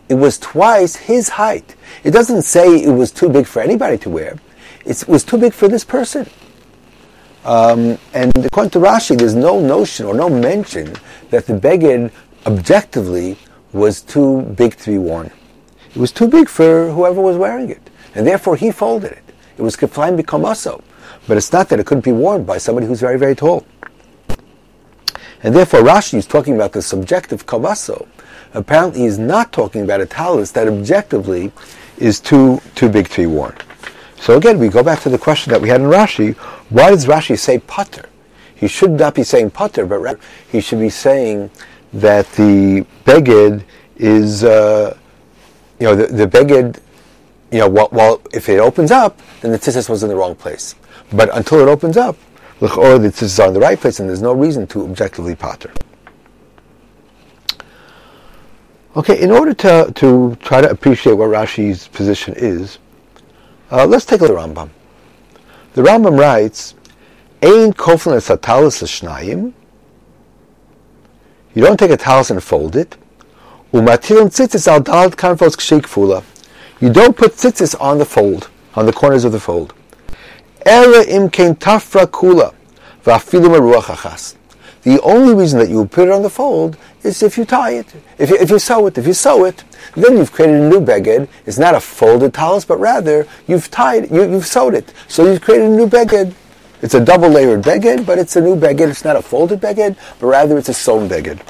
It 0.09 0.15
was 0.15 0.39
twice 0.39 0.97
his 0.97 1.29
height. 1.31 1.75
It 2.05 2.11
doesn't 2.13 2.43
say 2.43 2.83
it 2.83 2.93
was 2.93 3.11
too 3.11 3.29
big 3.29 3.47
for 3.47 3.61
anybody 3.61 3.99
to 3.99 4.11
wear. 4.11 4.39
It 4.85 5.05
was 5.09 5.25
too 5.25 5.39
big 5.39 5.53
for 5.53 5.67
this 5.67 5.83
person. 5.83 6.29
Um, 7.47 7.97
and 8.13 8.37
according 8.45 8.71
to 8.71 8.81
Rashi, 8.81 9.17
there's 9.17 9.37
no 9.37 9.61
notion 9.61 10.05
or 10.05 10.15
no 10.15 10.29
mention 10.29 10.93
that 11.31 11.47
the 11.47 11.53
beged 11.53 12.11
objectively 12.45 13.37
was 13.73 14.03
too 14.03 14.43
big 14.57 14.77
to 14.79 14.91
be 14.91 14.99
worn. 14.99 15.31
It 15.91 15.97
was 15.97 16.11
too 16.11 16.27
big 16.27 16.49
for 16.49 16.91
whoever 16.91 17.23
was 17.23 17.37
wearing 17.37 17.71
it, 17.71 17.89
and 18.17 18.27
therefore 18.27 18.57
he 18.57 18.73
folded 18.73 19.13
it. 19.13 19.23
It 19.59 19.63
was 19.63 19.77
keflaim 19.77 20.21
b'kamaso, 20.21 20.83
but 21.29 21.37
it's 21.37 21.53
not 21.53 21.69
that 21.69 21.79
it 21.79 21.87
couldn't 21.87 22.05
be 22.05 22.11
worn 22.11 22.43
by 22.43 22.59
somebody 22.59 22.89
who's 22.89 23.01
very, 23.01 23.17
very 23.17 23.37
tall. 23.37 23.65
And 25.45 25.55
therefore 25.55 25.83
Rashi 25.83 26.15
is 26.15 26.27
talking 26.27 26.57
about 26.57 26.73
the 26.73 26.83
subjective 26.83 27.47
kavaso. 27.47 28.09
Apparently 28.55 29.03
he's 29.03 29.21
not 29.21 29.53
talking 29.53 29.83
about 29.83 30.01
a 30.01 30.07
talus 30.07 30.51
that 30.51 30.67
objectively 30.67 31.53
is 31.99 32.19
too, 32.19 32.61
too 32.75 32.89
big 32.89 33.09
to 33.11 33.23
be 33.23 33.27
worn. 33.27 33.55
So 34.27 34.37
again, 34.37 34.59
we 34.59 34.67
go 34.67 34.83
back 34.83 35.03
to 35.03 35.09
the 35.09 35.19
question 35.19 35.53
that 35.53 35.63
we 35.63 35.69
had 35.69 35.81
in 35.81 35.87
Rashi. 35.87 36.35
Why 36.69 36.91
does 36.91 37.07
Rashi 37.07 37.39
say 37.39 37.61
putter? 37.61 38.09
He 38.57 38.67
should 38.67 38.91
not 38.91 39.15
be 39.15 39.23
saying 39.23 39.53
putter, 39.53 39.87
but 39.87 40.01
rather 40.01 40.19
he 40.51 40.61
should 40.61 40.81
be 40.81 40.91
saying 40.91 41.49
that 41.93 42.29
the 42.33 42.85
beged 43.05 43.63
is, 43.95 44.43
uh, 44.43 44.99
you 45.79 45.87
know, 45.87 45.95
the, 45.95 46.09
the 46.09 46.27
beged, 46.27 46.81
you 47.53 47.61
know, 47.61 47.69
while, 47.69 48.21
if 48.35 48.49
it 48.49 48.59
opens 48.59 48.91
up, 48.91 49.17
then 49.43 49.53
the 49.53 49.61
tzitzis 49.61 49.89
was 49.89 50.03
in 50.03 50.09
the 50.09 50.17
wrong 50.17 50.35
place. 50.35 50.75
But 51.13 51.33
until 51.33 51.61
it 51.61 51.69
opens 51.69 51.97
up, 51.97 52.17
or 52.61 52.99
the 52.99 53.11
tzitzis 53.11 53.39
are 53.39 53.47
in 53.47 53.55
the 53.55 53.61
right 53.61 53.79
place, 53.79 54.01
and 54.01 54.09
there's 54.09 54.23
no 54.23 54.33
reason 54.33 54.67
to 54.67 54.83
objectively 54.87 55.37
putter. 55.37 55.71
Okay, 58.97 59.23
in 59.23 59.31
order 59.31 59.55
to, 59.55 59.93
to 59.95 60.37
try 60.43 60.63
to 60.63 60.69
appreciate 60.69 61.13
what 61.13 61.29
Rashi's 61.29 61.87
position 61.87 62.35
is, 62.37 62.81
uh, 63.71 63.87
let's 63.87 64.05
take 64.05 64.21
a 64.21 64.25
look 64.25 64.39
at 64.39 64.55
the 64.55 64.55
Rambam. 64.55 64.71
The 65.75 65.83
Rambam 65.83 66.19
writes, 66.19 66.75
Ein 67.43 67.73
koflen 67.73 68.21
satalis 68.21 68.83
shnayim. 68.83 69.53
You 71.55 71.63
don't 71.63 71.79
take 71.79 71.91
a 71.91 71.97
talis 71.97 72.31
and 72.31 72.43
fold 72.43 72.77
it. 72.77 72.97
Umatilin 73.73 74.29
tzitzis 74.29 74.69
al 74.69 74.81
dalad 74.81 75.17
kanfos 75.17 75.57
kshei 75.57 76.25
You 76.81 76.93
don't 76.93 77.17
put 77.17 77.33
tzitzis 77.33 77.79
on 77.81 77.99
the 77.99 78.05
fold, 78.05 78.49
on 78.75 78.87
the 78.87 78.93
corners 78.93 79.25
of 79.25 79.33
the 79.33 79.41
fold. 79.41 79.75
Ela 80.65 81.05
im 81.05 81.29
kein 81.31 81.55
tafra 81.57 82.07
kula, 82.07 82.55
v'afilu 83.05 83.49
meruach 83.49 83.95
achas. 83.95 84.37
The 84.83 85.01
only 85.03 85.35
reason 85.35 85.59
that 85.59 85.69
you 85.69 85.85
put 85.87 86.09
it 86.09 86.13
on 86.13 86.23
the 86.23 86.31
fold 86.31 86.77
is 87.07 87.23
if 87.23 87.39
you 87.39 87.45
tie 87.45 87.73
it, 87.73 87.95
if 88.19 88.31
you, 88.31 88.37
if 88.37 88.51
you 88.51 88.59
sew 88.59 88.87
it. 88.87 88.99
If 88.99 89.07
you 89.07 89.15
sew 89.15 89.45
it, 89.45 89.65
then 89.95 90.17
you've 90.17 90.33
created 90.33 90.61
a 90.61 90.69
new 90.69 90.81
beged. 90.81 91.29
It's 91.47 91.59
not 91.59 91.75
a 91.75 91.81
folded 91.81 92.35
talus, 92.35 92.65
but 92.65 92.79
rather 92.79 93.27
you've 93.47 93.71
tied, 93.71 94.11
you, 94.11 94.31
you've 94.31 94.47
sewed 94.47 94.75
it. 94.75 94.93
So 95.09 95.31
you've 95.31 95.41
created 95.41 95.71
a 95.71 95.77
new 95.77 95.89
beged. 95.89 96.35
It's 96.83 96.95
a 96.95 97.05
double 97.05 97.29
layered 97.29 97.63
beged, 97.63 98.05
but 98.05 98.19
it's 98.19 98.37
a 98.37 98.41
new 98.41 98.57
beged. 98.57 98.91
It's 98.91 99.05
not 99.05 99.17
a 99.17 99.23
folded 99.23 99.61
beged, 99.61 99.97
but 100.19 100.27
rather 100.27 100.59
it's 100.59 100.69
a 100.69 100.75
sewn 100.75 101.09
beged. 101.09 101.41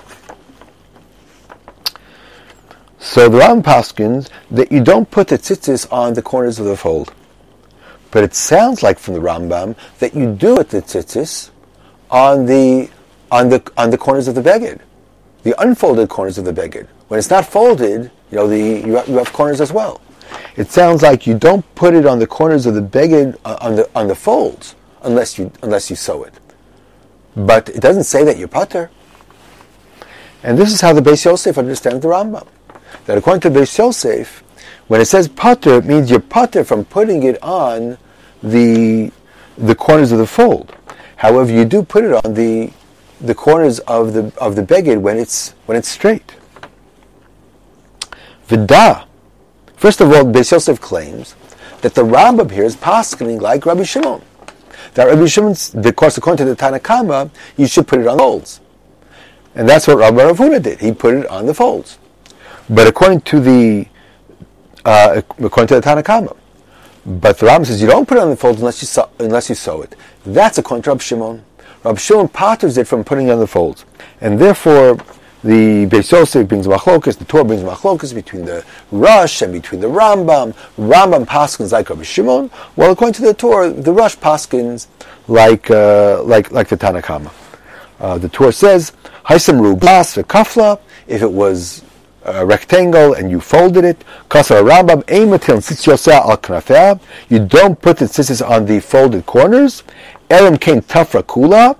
So 2.98 3.28
the 3.28 3.38
Ram 3.38 3.62
paskins 3.62 4.28
that 4.50 4.72
you 4.72 4.82
don't 4.82 5.10
put 5.10 5.28
the 5.28 5.38
tzitzis 5.38 5.90
on 5.92 6.14
the 6.14 6.22
corners 6.22 6.58
of 6.58 6.66
the 6.66 6.76
fold. 6.76 7.12
But 8.10 8.24
it 8.24 8.34
sounds 8.34 8.82
like 8.82 8.98
from 8.98 9.14
the 9.14 9.20
Rambam 9.20 9.76
that 9.98 10.14
you 10.14 10.34
do 10.34 10.56
put 10.56 10.70
the 10.70 10.82
tzitzis 10.82 11.50
on 12.10 12.46
the 12.46 12.90
on 13.30 13.48
the 13.48 13.72
on 13.76 13.90
the 13.90 13.98
corners 13.98 14.28
of 14.28 14.34
the 14.34 14.42
beged, 14.42 14.80
the 15.46 15.54
unfolded 15.62 16.08
corners 16.08 16.38
of 16.38 16.44
the 16.44 16.52
beged. 16.52 16.88
When 17.06 17.18
it's 17.18 17.30
not 17.30 17.46
folded, 17.46 18.10
you 18.32 18.36
know 18.36 18.48
the 18.48 18.58
you 18.58 18.96
have, 18.96 19.06
you 19.06 19.18
have, 19.18 19.32
corners 19.32 19.60
as 19.60 19.72
well. 19.72 20.00
It 20.56 20.72
sounds 20.72 21.02
like 21.02 21.24
you 21.24 21.38
don't 21.38 21.64
put 21.76 21.94
it 21.94 22.04
on 22.04 22.18
the 22.18 22.26
corners 22.26 22.66
of 22.66 22.74
the 22.74 22.82
beged 22.82 23.38
uh, 23.44 23.56
on 23.60 23.76
the 23.76 23.88
on 23.94 24.08
the 24.08 24.16
folds 24.16 24.74
unless 25.02 25.38
you 25.38 25.52
unless 25.62 25.88
you 25.88 25.94
sew 25.94 26.24
it. 26.24 26.34
But 27.36 27.68
it 27.68 27.80
doesn't 27.80 28.04
say 28.04 28.24
that 28.24 28.38
you're 28.38 28.48
putter. 28.48 28.90
And 30.42 30.58
this 30.58 30.72
is 30.72 30.80
how 30.80 30.92
the 30.92 31.00
Beis 31.00 31.24
Yosef 31.24 31.56
understands 31.56 32.02
the 32.02 32.08
Rambam. 32.08 32.48
That 33.04 33.16
according 33.16 33.42
to 33.42 33.50
Beis 33.56 33.78
Yosef, 33.78 34.42
when 34.88 35.00
it 35.00 35.04
says 35.04 35.28
putter, 35.28 35.76
it 35.76 35.84
means 35.84 36.10
you're 36.10 36.18
putter 36.18 36.64
from 36.64 36.84
putting 36.84 37.22
it 37.22 37.40
on 37.40 37.98
the 38.42 39.12
the 39.56 39.76
corners 39.76 40.10
of 40.10 40.18
the 40.18 40.26
fold. 40.26 40.74
However, 41.14 41.52
you 41.52 41.64
do 41.64 41.84
put 41.84 42.02
it 42.02 42.24
on 42.24 42.34
the 42.34 42.72
the 43.20 43.34
corners 43.34 43.78
of 43.80 44.12
the 44.12 44.32
of 44.38 44.56
the 44.56 44.62
beged 44.62 45.00
when 45.00 45.16
it's 45.16 45.52
when 45.66 45.76
it's 45.76 45.88
straight. 45.88 46.34
Vida. 48.46 49.06
First 49.76 50.00
of 50.00 50.10
all, 50.12 50.24
Beis 50.24 50.52
Yosef 50.52 50.80
claims 50.80 51.34
that 51.82 51.94
the 51.94 52.02
Rambam 52.02 52.50
here 52.50 52.64
is 52.64 52.76
paskening 52.76 53.40
like 53.40 53.66
Rabbi 53.66 53.82
Shimon. 53.82 54.22
That 54.94 55.04
Rabbi 55.04 55.26
Shimon, 55.26 55.54
because 55.82 56.16
according 56.16 56.46
to 56.46 56.54
the 56.54 56.56
Tanakama, 56.56 57.30
you 57.56 57.66
should 57.66 57.86
put 57.86 58.00
it 58.00 58.06
on 58.06 58.16
the 58.16 58.22
folds. 58.22 58.60
And 59.54 59.68
that's 59.68 59.86
what 59.86 59.98
Rabbi 59.98 60.18
Ravuna 60.18 60.62
did. 60.62 60.80
He 60.80 60.92
put 60.92 61.14
it 61.14 61.26
on 61.26 61.46
the 61.46 61.54
folds. 61.54 61.98
But 62.68 62.86
according 62.86 63.22
to 63.22 63.40
the 63.40 63.86
uh, 64.84 65.22
according 65.38 65.68
to 65.68 65.74
the 65.74 65.80
Tanakama, 65.80 66.36
but 67.04 67.38
the 67.38 67.46
Rambam 67.46 67.66
says 67.66 67.80
you 67.80 67.88
don't 67.88 68.06
put 68.06 68.18
it 68.18 68.20
on 68.20 68.30
the 68.30 68.36
folds 68.36 68.60
unless 68.60 68.80
you 68.82 68.86
sew, 68.86 69.08
unless 69.18 69.48
you 69.48 69.54
sew 69.54 69.82
it. 69.82 69.94
That's 70.24 70.58
according 70.58 70.82
to 70.84 70.90
Rabbi 70.90 71.02
Shimon. 71.02 71.44
Rabbi 71.86 71.98
Shimon 71.98 72.28
patters 72.28 72.76
it 72.78 72.88
from 72.88 73.04
putting 73.04 73.30
on 73.30 73.38
the 73.38 73.46
folds, 73.46 73.84
and 74.20 74.38
therefore 74.38 74.96
the 75.44 75.86
Beis 75.86 76.48
brings 76.48 76.66
machlokas, 76.66 77.16
the 77.18 77.24
Tur 77.24 77.44
brings 77.44 77.62
machlokas 77.62 78.12
between 78.12 78.44
the 78.44 78.64
Rosh 78.90 79.42
and 79.42 79.52
between 79.52 79.80
the 79.80 79.86
Rambam. 79.86 80.52
Rambam 80.76 81.24
paskins 81.24 81.70
like 81.70 81.88
Rabbi 81.88 82.02
Shimon, 82.02 82.48
while 82.74 82.90
according 82.90 83.14
to 83.14 83.22
the 83.22 83.34
Tur, 83.34 83.70
the 83.70 83.92
Rosh 83.92 84.16
paskins 84.16 84.88
like 85.28 85.70
uh, 85.70 86.22
like 86.24 86.50
like 86.50 86.66
the 86.66 86.76
Tanakama. 86.76 87.30
Uh, 88.00 88.18
the 88.18 88.28
Tur 88.28 88.50
says, 88.50 88.90
"Haisam 89.26 89.60
rubas 89.60 90.20
kafla." 90.24 90.80
If 91.06 91.22
it 91.22 91.30
was 91.30 91.84
a 92.24 92.44
rectangle 92.44 93.14
and 93.14 93.30
you 93.30 93.40
folded 93.40 93.84
it, 93.84 94.04
kasar 94.28 94.68
Rambam 94.68 95.04
ematil 95.04 95.62
sitz 95.62 96.08
al 96.08 96.36
knafea. 96.36 96.98
You 97.28 97.46
don't 97.46 97.80
put 97.80 97.98
the 97.98 98.06
tzitzis 98.06 98.44
on 98.44 98.66
the 98.66 98.80
folded 98.80 99.24
corners. 99.26 99.84
Elam 100.30 100.56
came 100.58 100.80
tafra 100.80 101.22
kula. 101.22 101.76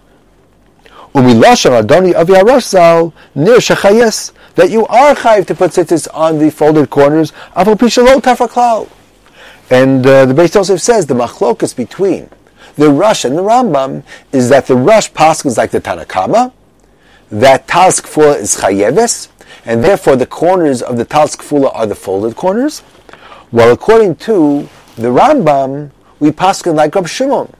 Umilashon 1.14 1.82
Adoni 1.82 2.14
Avi 2.14 2.34
Arashzal 2.34 3.12
near 3.34 3.56
Shechayes 3.56 4.32
that 4.54 4.70
you 4.70 4.86
are 4.86 5.14
chayiv 5.14 5.46
to 5.46 5.54
put 5.54 5.70
tzitzis 5.70 6.08
on 6.12 6.38
the 6.38 6.50
folded 6.50 6.90
corners 6.90 7.32
of 7.54 7.68
a 7.68 7.76
tafra 7.76 8.90
And 9.70 10.06
uh, 10.06 10.26
the 10.26 10.34
Beis 10.34 10.54
Yosef 10.54 10.80
says 10.80 11.06
the 11.06 11.14
machlokas 11.14 11.74
between 11.74 12.28
the 12.76 12.90
Rosh 12.90 13.24
and 13.24 13.36
the 13.36 13.42
Rambam 13.42 14.02
is 14.32 14.48
that 14.50 14.66
the 14.66 14.76
Rosh 14.76 15.10
pasuk 15.10 15.46
is 15.46 15.56
like 15.56 15.70
the 15.70 15.80
Tanakama, 15.80 16.52
that 17.30 17.66
Kfula 17.66 18.36
is 18.36 18.56
chayeves, 18.56 19.28
and 19.64 19.82
therefore 19.82 20.16
the 20.16 20.26
corners 20.26 20.82
of 20.82 20.96
the 20.98 21.06
Kfula 21.06 21.74
are 21.74 21.86
the 21.86 21.94
folded 21.94 22.36
corners, 22.36 22.80
while 23.50 23.72
according 23.72 24.16
to 24.16 24.68
the 24.96 25.08
Rambam, 25.08 25.90
we 26.20 26.30
paskin 26.30 26.74
like 26.74 26.94
Rab 26.94 27.08
Shimon, 27.08 27.52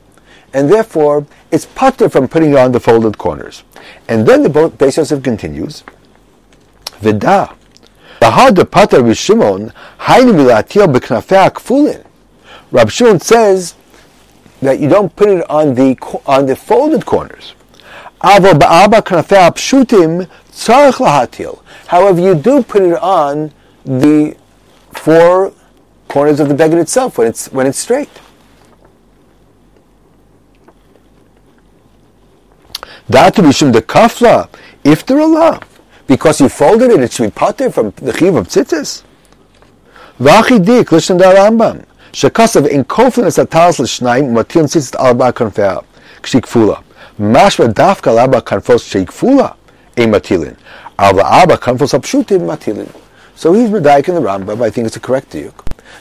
and 0.57 0.71
therefore 0.71 1.27
it's 1.51 1.67
putter 1.67 2.09
from 2.09 2.27
putting 2.27 2.53
it 2.53 2.57
on 2.57 2.73
the 2.73 2.81
folded 2.81 3.19
corners. 3.19 3.63
And 4.09 4.27
then 4.27 4.43
the 4.43 4.49
Beis 4.49 4.97
Yosef 4.97 5.23
continues, 5.23 5.85
Vida, 7.01 7.55
the 8.21 8.65
pater 8.65 9.03
Rab 9.03 9.15
Shimon, 9.15 9.71
hainu. 10.01 12.05
Rab 12.73 12.91
Shimon 12.91 13.21
says 13.21 13.75
that 14.63 14.81
you 14.81 14.89
don't 14.89 15.15
put 15.15 15.29
it 15.29 15.49
on 15.51 15.75
the 15.75 15.95
on 16.25 16.47
the 16.47 16.57
folded 16.57 17.05
corners. 17.05 17.55
However, 21.87 22.21
you 22.21 22.35
do 22.35 22.63
put 22.63 22.83
it 22.83 22.95
on 22.95 23.53
the 23.85 24.37
four 24.93 25.53
corners 26.09 26.41
of 26.41 26.49
the 26.49 26.55
beggar 26.55 26.79
itself 26.79 27.19
when 27.19 27.27
it's 27.27 27.53
when 27.53 27.67
it's 27.67 27.79
straight. 27.79 28.09
That 33.09 33.35
mishum 33.37 33.73
the 33.73 33.83
kafla, 33.83 34.49
if 34.83 35.07
they're 35.07 35.21
Allah, 35.21 35.61
because 36.07 36.41
you 36.41 36.49
folded 36.49 36.91
it, 36.91 37.01
it 37.01 37.13
should 37.13 37.35
be 37.35 37.71
from 37.71 37.91
the 37.97 38.13
chiv 38.13 38.35
of 38.35 38.49
tzitzis. 38.49 39.05
Vachidik, 40.19 40.91
listen 40.91 41.19
to 41.19 41.25
Rambam. 41.25 41.85
Shekasav 42.13 42.69
in 42.69 42.85
confidence 42.85 43.37
atalas 43.37 43.79
l'shnayim 43.79 44.33
matil 44.33 44.65
tzitzit 44.65 44.99
alba 44.99 45.33
kanfea 45.33 45.85
kshikfula. 46.23 46.83
Mashma 47.19 47.73
dafka 47.73 48.13
laba 48.15 48.41
kanfos 48.41 48.83
shikfula 48.91 49.55
a 49.97 50.07
matilin. 50.07 50.57
Alba 50.99 51.25
alba 51.25 51.57
kanfos 51.57 51.97
apshutim 51.97 52.47
matilin. 52.47 52.93
So 53.35 53.53
he's 53.53 53.71
medayik 53.71 54.09
in 54.09 54.15
the 54.15 54.21
Rambam. 54.21 54.63
I 54.63 54.71
think 54.71 54.87
it's 54.87 54.97
a 54.97 55.01
correct 55.01 55.31
diuk. 55.31 55.55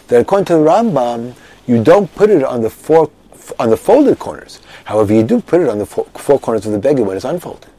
That 0.07 0.21
according 0.21 0.45
to 0.45 0.53
the 0.53 0.59
Rambam, 0.59 1.35
you 1.67 1.83
don't 1.83 2.13
put 2.15 2.29
it 2.29 2.43
on 2.43 2.61
the 2.61 2.69
four 2.69 3.11
on 3.59 3.69
the 3.69 3.77
folded 3.77 4.19
corners. 4.19 4.59
However, 4.85 5.13
you 5.13 5.23
do 5.23 5.41
put 5.41 5.61
it 5.61 5.69
on 5.69 5.79
the 5.79 5.85
four, 5.85 6.05
four 6.15 6.39
corners 6.39 6.65
of 6.65 6.71
the 6.71 6.79
beggar 6.79 7.03
when 7.03 7.15
it's 7.15 7.25
unfolded. 7.25 7.69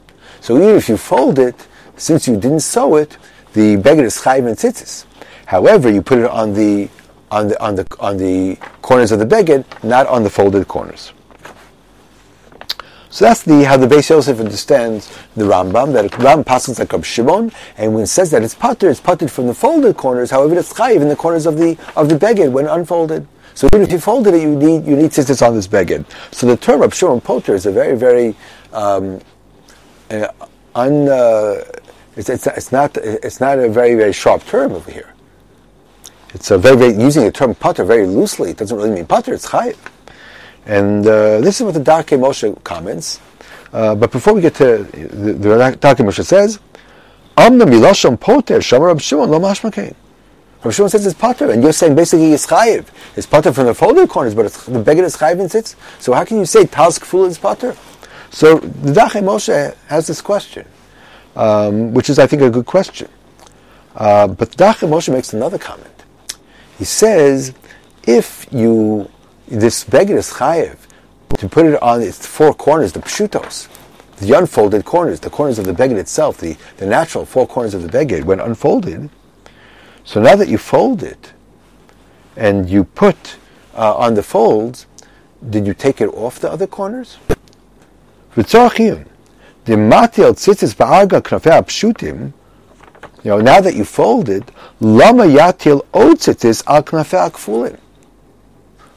So 0.41 0.57
even 0.57 0.75
if 0.75 0.89
you 0.89 0.97
fold 0.97 1.39
it, 1.39 1.67
since 1.95 2.27
you 2.27 2.35
didn't 2.37 2.61
sew 2.61 2.95
it, 2.95 3.17
the 3.53 3.75
beggar 3.75 4.05
is 4.05 4.17
chayv 4.17 4.47
and 4.47 4.57
tzitzis. 4.57 5.05
However, 5.45 5.89
you 5.89 6.01
put 6.01 6.19
it 6.19 6.29
on 6.29 6.53
the 6.53 6.89
on 7.31 7.47
the 7.49 7.61
on 7.61 7.75
the 7.75 7.87
on 7.99 8.17
the 8.17 8.57
corners 8.81 9.11
of 9.11 9.19
the 9.19 9.25
beged, 9.25 9.65
not 9.83 10.07
on 10.07 10.23
the 10.23 10.29
folded 10.29 10.67
corners. 10.67 11.13
So 13.09 13.25
that's 13.25 13.41
the 13.41 13.63
how 13.63 13.77
the 13.77 13.87
Beis 13.87 14.09
Yosef 14.09 14.39
understands 14.39 15.11
the 15.35 15.43
Rambam 15.43 15.93
that 15.93 16.11
Rambam 16.11 16.45
passes 16.45 16.77
like 16.77 16.91
Rab 16.91 17.03
Shimon, 17.03 17.51
and 17.77 17.93
when 17.93 18.03
it 18.03 18.07
says 18.07 18.29
that 18.31 18.43
it's 18.43 18.53
putter, 18.53 18.89
it's 18.89 18.99
putted 18.99 19.31
from 19.31 19.47
the 19.47 19.53
folded 19.53 19.97
corners. 19.97 20.29
However, 20.29 20.59
it's 20.59 20.73
chayiv 20.73 21.01
in 21.01 21.07
the 21.07 21.15
corners 21.15 21.45
of 21.45 21.57
the 21.57 21.77
of 21.95 22.09
the 22.09 22.15
beged 22.15 22.51
when 22.51 22.67
unfolded. 22.67 23.25
So 23.57 23.67
even 23.73 23.81
if 23.81 23.91
you 23.91 23.97
folded 23.97 24.35
it, 24.35 24.43
you 24.43 24.55
need 24.55 24.85
you 24.85 24.95
need 24.95 25.09
tzitzis 25.09 25.41
on 25.41 25.55
this 25.55 25.67
beged. 25.67 26.05
So 26.31 26.45
the 26.45 26.57
term 26.57 26.83
of 26.83 26.93
Shimon 26.93 27.21
Poter 27.21 27.55
is 27.55 27.65
a 27.65 27.71
very 27.71 27.97
very 27.97 28.35
um, 28.71 29.19
uh, 30.11 30.27
un. 30.75 31.09
Uh, 31.09 31.63
it's, 32.15 32.29
it's, 32.29 32.45
it's, 32.45 32.71
not 32.71 32.95
it's 32.97 33.39
not 33.39 33.57
a 33.57 33.67
very 33.67 33.95
very 33.95 34.13
sharp 34.13 34.45
term 34.45 34.73
over 34.73 34.91
here. 34.91 35.11
It's 36.35 36.51
a 36.51 36.57
very, 36.59 36.77
very 36.77 36.93
using 36.93 37.23
the 37.23 37.31
term 37.31 37.55
putter 37.55 37.83
very 37.83 38.05
loosely. 38.05 38.51
It 38.51 38.57
doesn't 38.57 38.77
really 38.77 38.91
mean 38.91 39.07
putter. 39.07 39.33
It's 39.33 39.47
chayiv. 39.47 39.75
And 40.67 41.07
uh, 41.07 41.41
this 41.41 41.59
is 41.59 41.63
what 41.63 41.73
the 41.73 41.79
Darkei 41.79 42.19
Moshe 42.19 42.63
comments. 42.63 43.19
Uh, 43.73 43.95
but 43.95 44.11
before 44.11 44.35
we 44.35 44.41
get 44.41 44.53
to 44.55 44.83
the, 44.83 45.33
the 45.33 45.49
Darkei 45.49 46.05
Moshe 46.05 46.23
says, 46.23 46.59
Amna 47.35 47.65
milosham 47.65 48.19
poter 48.19 48.59
shamar 48.59 49.01
Shimon 49.01 49.31
lo 49.31 49.39
mashmakein. 49.39 49.95
Rav 50.67 50.75
Shimon 50.75 50.89
says 50.89 51.05
it's 51.05 51.17
potter, 51.17 51.49
and 51.49 51.63
you're 51.63 51.71
saying 51.71 51.95
basically 51.95 52.33
it's 52.33 52.45
chayiv. 52.45 52.87
It's 53.15 53.25
potter 53.25 53.53
from 53.53 53.67
the 53.67 53.73
folded 53.73 54.09
corners, 54.09 54.35
but 54.35 54.51
the 54.51 54.79
beggar 54.79 55.05
is 55.05 55.15
chayiv 55.15 55.39
and 55.39 55.49
sits. 55.49 55.77
So 55.97 56.11
how 56.11 56.25
can 56.25 56.37
you 56.39 56.45
say 56.45 56.65
task 56.65 57.05
full 57.05 57.23
is 57.23 57.37
potter? 57.37 57.73
So 58.31 58.57
the 58.57 58.91
Darkei 58.91 59.23
Moshe 59.23 59.75
has 59.87 60.07
this 60.07 60.21
question, 60.21 60.67
um, 61.37 61.93
which 61.93 62.09
is 62.09 62.19
I 62.19 62.27
think 62.27 62.41
a 62.41 62.49
good 62.49 62.65
question. 62.65 63.07
Uh, 63.95 64.27
but 64.27 64.51
Darkei 64.57 64.89
Moshe 64.89 65.09
makes 65.09 65.31
another 65.31 65.57
comment. 65.57 66.03
He 66.77 66.83
says, 66.83 67.53
if 68.05 68.45
you 68.51 69.09
this 69.47 69.85
beggar 69.85 70.17
is 70.17 70.33
chayiv 70.33 70.75
to 71.37 71.47
put 71.47 71.65
it 71.65 71.81
on 71.81 72.01
its 72.01 72.27
four 72.27 72.53
corners, 72.53 72.91
the 72.91 72.99
pshutos, 72.99 73.69
the 74.17 74.37
unfolded 74.37 74.83
corners, 74.83 75.21
the 75.21 75.29
corners 75.29 75.59
of 75.59 75.65
the 75.65 75.71
beged 75.71 75.97
itself, 75.97 76.39
the, 76.39 76.57
the 76.75 76.85
natural 76.85 77.25
four 77.25 77.47
corners 77.47 77.73
of 77.73 77.83
the 77.83 77.87
beged, 77.87 78.25
when 78.25 78.41
unfolded. 78.41 79.09
So 80.07 80.21
now 80.21 80.37
that 80.37 80.47
you 80.47 80.57
fold 80.57 81.03
it 81.03 81.33
and 82.37 82.69
you 82.69 82.85
put 82.85 83.35
uh, 83.75 83.93
on 83.93 84.13
the 84.13 84.23
folds, 84.23 84.87
did 85.49 85.67
you 85.67 85.73
take 85.73 85.99
it 85.99 86.07
off 86.07 86.39
the 86.39 86.49
other 86.49 86.65
corners? 86.65 87.17
You 93.21 93.31
know, 93.31 93.41
now 93.41 93.59
that 93.59 93.75
you 93.75 93.83
fold 93.83 94.29
it. 94.29 94.49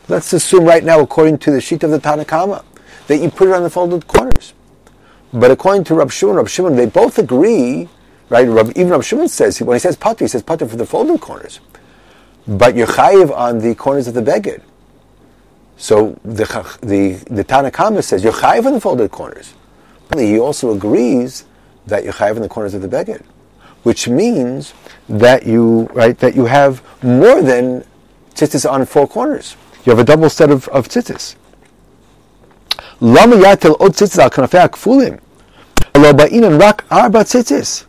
Let's 0.09 0.33
assume 0.33 0.65
right 0.65 0.85
now, 0.85 1.01
according 1.01 1.39
to 1.39 1.51
the 1.51 1.61
sheet 1.61 1.83
of 1.83 1.91
the 1.91 1.99
Tanakama, 1.99 2.63
that 3.09 3.19
you 3.19 3.31
put 3.31 3.49
it 3.49 3.55
on 3.55 3.65
the 3.65 3.71
folded 3.71 4.07
corners. 4.07 4.55
But 5.33 5.51
according 5.51 5.83
to 5.85 5.95
Rab 5.95 6.13
Shimon, 6.13 6.37
Rab 6.37 6.49
Shimon, 6.49 6.77
they 6.77 6.87
both 6.87 7.19
agree, 7.19 7.89
right? 8.31 8.49
Even 8.49 8.89
Rab 8.89 9.05
Shimon 9.05 9.29
says, 9.29 9.61
when 9.61 9.75
he 9.75 9.81
says 9.81 9.97
pater, 9.97 10.25
he 10.25 10.29
says 10.29 10.43
pater 10.43 10.67
for 10.67 10.77
the 10.77 10.87
folded 10.87 11.21
corners. 11.21 11.61
But 12.49 12.75
you're 12.75 12.87
chayiv 12.87 13.37
on 13.37 13.59
the 13.59 13.75
corners 13.75 14.09
of 14.09 14.15
the 14.15 14.23
beged. 14.23 14.63
So 15.77 16.19
the, 16.25 16.45
the, 16.81 17.13
the 17.31 17.45
Tanakama 17.45 18.03
says 18.03 18.25
you're 18.25 18.33
chayiv 18.33 18.65
on 18.65 18.73
the 18.73 18.81
folded 18.81 19.11
corners 19.11 19.55
he 20.19 20.39
also 20.39 20.73
agrees 20.73 21.45
that 21.87 22.05
you 22.05 22.13
have 22.13 22.37
in 22.37 22.43
the 22.43 22.49
corners 22.49 22.75
of 22.75 22.83
the 22.83 22.89
beged, 22.89 23.23
which 23.85 24.09
means 24.09 24.75
that 25.09 25.47
you 25.47 25.89
right 25.93 26.19
that 26.19 26.35
you 26.35 26.47
have 26.47 26.83
more 27.03 27.43
than 27.43 27.85
tzitzis 28.35 28.71
on 28.71 28.85
four 28.87 29.07
corners. 29.07 29.57
You 29.85 29.91
have 29.91 29.99
a 29.99 30.05
double 30.05 30.29
set 30.29 30.51
of, 30.51 30.69
of 30.69 30.89
tzitzis. 30.89 31.37
Lama 33.01 33.37
yatel 33.37 33.77
od 33.81 33.93
tzitzis 33.93 34.19
al 34.19 34.31
kanafei 34.31 34.69
akfulim. 34.69 35.21
Lo 35.95 36.13
ba'inan 36.13 36.61
rak 36.61 36.85
arba 36.91 37.21
tzitzis. 37.21 37.87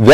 El 0.00 0.06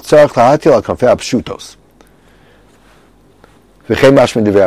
tzarech 0.00 0.32
lahatil 0.32 0.72
al 0.72 0.82
kanafei 0.82 1.08
apshutos. 1.14 1.76
According 3.90 4.44
to 4.44 4.52
the 4.52 4.60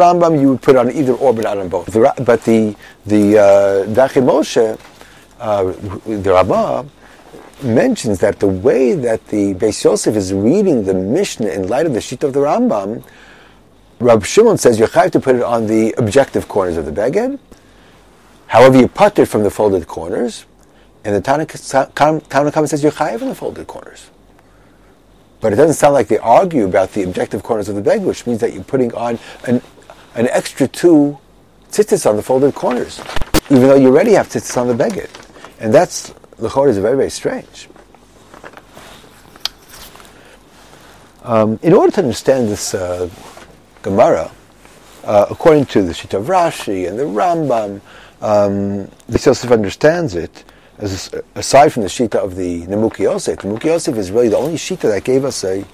Rambam, 0.00 0.40
you 0.40 0.48
would 0.48 0.62
put 0.62 0.76
on 0.76 0.90
either 0.90 1.12
or, 1.12 1.34
but 1.34 1.44
not 1.44 1.58
on 1.58 1.68
both. 1.68 1.92
but 1.92 2.42
the 2.44 2.74
the 3.04 3.38
uh, 3.38 3.84
Darkei 3.88 4.22
Moshe, 4.24 4.78
uh, 5.38 5.64
the 6.06 6.32
Rabbah, 6.32 6.84
mentions 7.62 8.20
that 8.20 8.40
the 8.40 8.48
way 8.48 8.94
that 8.94 9.26
the 9.26 9.52
Beis 9.52 9.84
Yosef 9.84 10.16
is 10.16 10.32
reading 10.32 10.84
the 10.84 10.94
Mishnah 10.94 11.50
in 11.50 11.68
light 11.68 11.84
of 11.84 11.92
the 11.92 12.00
sheet 12.00 12.24
of 12.24 12.32
the 12.32 12.40
Rambam, 12.40 13.02
Rab 14.00 14.24
Shimon 14.24 14.56
says 14.56 14.78
you 14.78 14.86
have 14.86 15.10
to 15.10 15.20
put 15.20 15.36
it 15.36 15.42
on 15.42 15.66
the 15.66 15.92
objective 15.98 16.48
corners 16.48 16.78
of 16.78 16.86
the 16.86 16.92
beged. 16.92 17.38
However, 18.48 18.78
you 18.78 18.88
put 18.88 19.18
it 19.18 19.26
from 19.26 19.42
the 19.42 19.50
folded 19.50 19.86
corners, 19.86 20.46
and 21.04 21.14
the 21.14 21.20
Tanakh 21.20 22.68
says 22.68 22.82
you're 22.82 22.92
chayiv 22.92 23.22
in 23.22 23.28
the 23.28 23.34
folded 23.34 23.66
corners. 23.66 24.10
But 25.40 25.52
it 25.52 25.56
doesn't 25.56 25.74
sound 25.74 25.94
like 25.94 26.08
they 26.08 26.18
argue 26.18 26.64
about 26.64 26.92
the 26.92 27.04
objective 27.04 27.42
corners 27.42 27.68
of 27.68 27.76
the 27.76 27.82
bag, 27.82 28.02
which 28.02 28.26
means 28.26 28.40
that 28.40 28.52
you're 28.52 28.64
putting 28.64 28.92
on 28.94 29.18
an, 29.46 29.62
an 30.14 30.28
extra 30.28 30.66
two 30.66 31.18
tzitzis 31.70 32.08
on 32.08 32.16
the 32.16 32.22
folded 32.22 32.54
corners, 32.54 33.00
even 33.50 33.62
though 33.62 33.76
you 33.76 33.88
already 33.88 34.12
have 34.12 34.28
tzitzis 34.28 34.56
on 34.56 34.66
the 34.66 34.74
beged. 34.74 35.10
And 35.60 35.72
that's, 35.72 36.14
the 36.38 36.48
is 36.62 36.78
very, 36.78 36.96
very 36.96 37.10
strange. 37.10 37.68
Um, 41.22 41.58
in 41.62 41.74
order 41.74 41.92
to 41.92 42.00
understand 42.00 42.48
this 42.48 42.72
uh, 42.72 43.10
Gemara, 43.82 44.30
uh, 45.04 45.26
according 45.30 45.66
to 45.66 45.82
the 45.82 45.92
Shita 45.92 46.14
of 46.14 46.26
Rashi 46.26 46.88
and 46.88 46.98
the 46.98 47.04
Rambam, 47.04 47.82
um, 48.20 48.90
the 49.08 49.22
Yosef 49.24 49.50
understands 49.50 50.14
it 50.14 50.44
as, 50.78 51.12
aside 51.34 51.72
from 51.72 51.82
the 51.82 51.88
shita 51.88 52.16
of 52.16 52.36
the 52.36 52.62
Nimukei 52.66 53.00
Yosef, 53.00 53.38
Nimukei 53.40 53.66
Yosef 53.66 53.96
is 53.96 54.10
really 54.10 54.28
the 54.28 54.36
only 54.36 54.56
shita 54.56 54.82
that 54.82 55.04
gave 55.04 55.24
us 55.24 55.44
a 55.44 55.64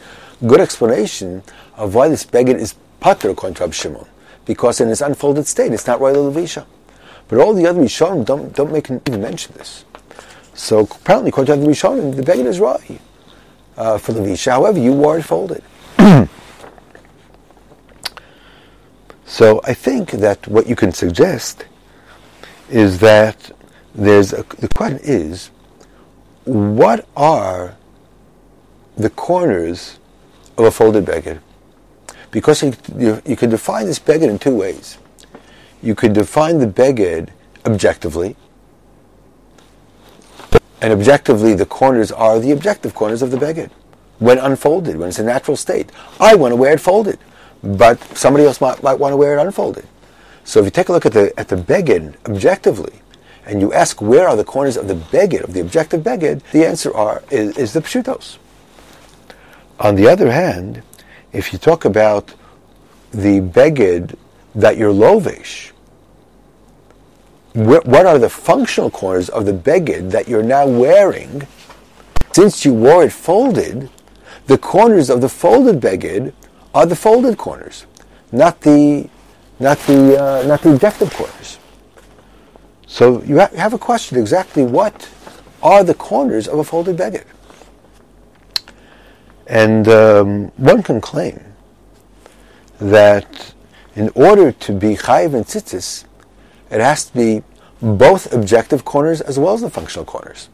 good 0.47 0.61
explanation 0.61 1.42
of 1.77 1.95
why 1.95 2.09
this 2.09 2.25
beged 2.25 2.57
is 2.57 2.75
pater 3.01 3.35
to 3.35 3.73
Shimon, 3.73 4.07
because 4.45 4.81
in 4.81 4.88
its 4.88 5.01
unfolded 5.01 5.47
state 5.47 5.73
it's 5.73 5.87
not 5.87 6.01
royal 6.01 6.31
levisha. 6.31 6.66
But 7.29 7.38
all 7.38 7.55
the 7.55 7.66
other 7.66 7.81
Rishonim 7.81 8.25
don't, 8.25 8.55
don't 8.55 8.73
make 8.73 8.90
even 8.90 9.21
mention 9.21 9.55
this. 9.55 9.85
So 10.55 10.81
apparently, 10.81 11.31
according 11.31 11.61
the 11.61 11.66
Rishonim, 11.66 12.16
the 12.16 12.23
beged 12.23 12.47
is 12.47 12.61
right 12.61 13.01
uh, 13.77 13.99
for 13.99 14.12
levisha. 14.12 14.53
However, 14.53 14.79
you 14.79 14.92
wore 14.92 15.18
it 15.18 15.23
folded. 15.23 15.62
so 19.25 19.61
I 19.64 19.75
think 19.75 20.12
that 20.12 20.47
what 20.47 20.66
you 20.66 20.77
can 20.77 20.92
suggest 20.92 21.64
is 22.70 22.98
that 23.00 23.50
there's 23.94 24.33
a, 24.33 24.44
the 24.59 24.68
question 24.68 25.00
is, 25.03 25.50
what 26.44 27.07
are 27.16 27.77
the 28.96 29.11
corners 29.11 29.98
of 30.59 30.64
a 30.64 30.70
folded 30.70 31.05
beged? 31.05 31.40
Because 32.31 32.62
you, 32.62 32.74
you, 32.96 33.22
you 33.24 33.37
can 33.37 33.50
define 33.50 33.87
this 33.87 33.98
beged 33.98 34.29
in 34.29 34.38
two 34.38 34.55
ways. 34.55 34.98
You 35.83 35.94
could 35.94 36.12
define 36.12 36.59
the 36.59 36.66
beged 36.66 37.31
objectively, 37.64 38.37
and 40.81 40.92
objectively 40.92 41.55
the 41.55 41.66
corners 41.66 42.11
are 42.12 42.38
the 42.38 42.50
objective 42.50 42.94
corners 42.94 43.22
of 43.22 43.31
the 43.31 43.37
beged 43.37 43.70
when 44.18 44.38
unfolded, 44.38 44.96
when 44.96 45.09
it's 45.09 45.18
a 45.18 45.24
natural 45.24 45.57
state. 45.57 45.90
I 46.20 46.35
want 46.35 46.53
to 46.53 46.57
wear 46.57 46.72
it 46.72 46.81
folded, 46.81 47.18
but 47.62 48.03
somebody 48.16 48.44
else 48.44 48.61
might, 48.61 48.83
might 48.83 48.98
want 48.98 49.12
to 49.12 49.16
wear 49.16 49.38
it 49.38 49.40
unfolded. 49.40 49.87
So 50.44 50.61
if 50.61 50.66
you 50.66 50.70
take 50.70 50.88
a 50.88 50.92
look 50.92 51.07
at 51.07 51.12
the 51.12 51.33
at 51.38 51.48
the 51.48 51.57
beged 51.57 52.14
objectively, 52.26 53.00
and 53.46 53.61
you 53.61 53.72
ask 53.72 54.00
where 54.00 54.28
are 54.28 54.37
the 54.37 54.44
corners 54.44 54.76
of 54.76 54.88
the 54.88 54.94
beged, 54.94 55.42
of 55.42 55.52
the 55.52 55.61
objective 55.61 56.02
beged, 56.02 56.42
the 56.52 56.66
answer 56.66 56.94
are, 56.94 57.22
is, 57.30 57.57
is 57.57 57.72
the 57.72 57.80
pshutos. 57.80 58.38
On 59.80 59.96
the 59.96 60.09
other 60.09 60.30
hand, 60.30 60.83
if 61.33 61.52
you 61.52 61.59
talk 61.59 61.85
about 61.85 62.35
the 63.11 63.40
beged 63.40 64.16
that 64.54 64.76
you're 64.76 64.92
lovish, 64.92 65.72
what 67.54 68.07
are 68.07 68.18
the 68.18 68.28
functional 68.28 68.90
corners 68.90 69.28
of 69.28 69.46
the 69.46 69.52
beged 69.52 70.11
that 70.11 70.28
you're 70.28 70.42
now 70.42 70.66
wearing? 70.66 71.46
Since 72.33 72.64
you 72.64 72.74
wore 72.74 73.04
it 73.04 73.12
folded, 73.12 73.90
the 74.46 74.59
corners 74.59 75.09
of 75.09 75.20
the 75.20 75.28
folded 75.28 75.80
beged 75.80 76.33
are 76.74 76.87
the 76.87 76.96
folded 76.96 77.38
corners, 77.38 77.87
not 78.33 78.61
the 78.62 79.09
not 79.59 79.79
the 79.81 80.21
uh, 80.21 80.47
not 80.47 80.62
the 80.62 80.73
objective 80.73 81.12
corners. 81.12 81.59
So 82.87 83.23
you 83.23 83.38
have 83.38 83.73
a 83.73 83.79
question 83.79 84.19
exactly 84.19 84.62
what 84.62 85.09
are 85.62 85.83
the 85.83 85.95
corners 85.95 86.47
of 86.47 86.59
a 86.59 86.64
folded 86.64 86.97
beged? 86.97 87.25
And 89.47 89.88
um, 89.88 90.49
one 90.57 90.83
can 90.83 91.01
claim 91.01 91.40
that 92.79 93.55
in 93.97 94.11
order 94.14 94.53
to 94.53 94.73
be 94.73 94.97
chayiv 94.97 95.35
and 95.35 95.45
tzitzis, 95.45 96.05
it 96.71 96.81
has 96.81 97.07
to 97.07 97.14
be 97.14 97.43
both 97.81 98.33
objective 98.33 98.85
corners 98.85 99.21
as 99.21 99.38
well 99.38 99.55
as 99.55 99.61
the 99.61 99.71
functional 99.71 100.05
corners. 100.05 100.49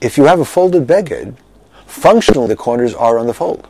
If 0.00 0.16
you 0.16 0.24
have 0.24 0.40
a 0.40 0.44
folded 0.44 0.86
beged, 0.86 1.36
functionally 1.86 2.48
the 2.48 2.56
corners 2.56 2.94
are 2.94 3.18
on 3.18 3.26
the 3.26 3.34
fold. 3.34 3.68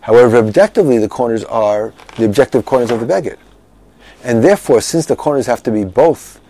However, 0.00 0.36
objectively 0.36 0.98
the 0.98 1.08
corners 1.08 1.44
are 1.44 1.92
the 2.16 2.24
objective 2.24 2.64
corners 2.64 2.90
of 2.90 3.00
the 3.00 3.06
beged. 3.06 3.38
And 4.22 4.42
therefore, 4.42 4.80
since 4.80 5.06
the 5.06 5.16
corners 5.16 5.46
have 5.46 5.62
to 5.64 5.70
be 5.70 5.84
both 5.84 6.40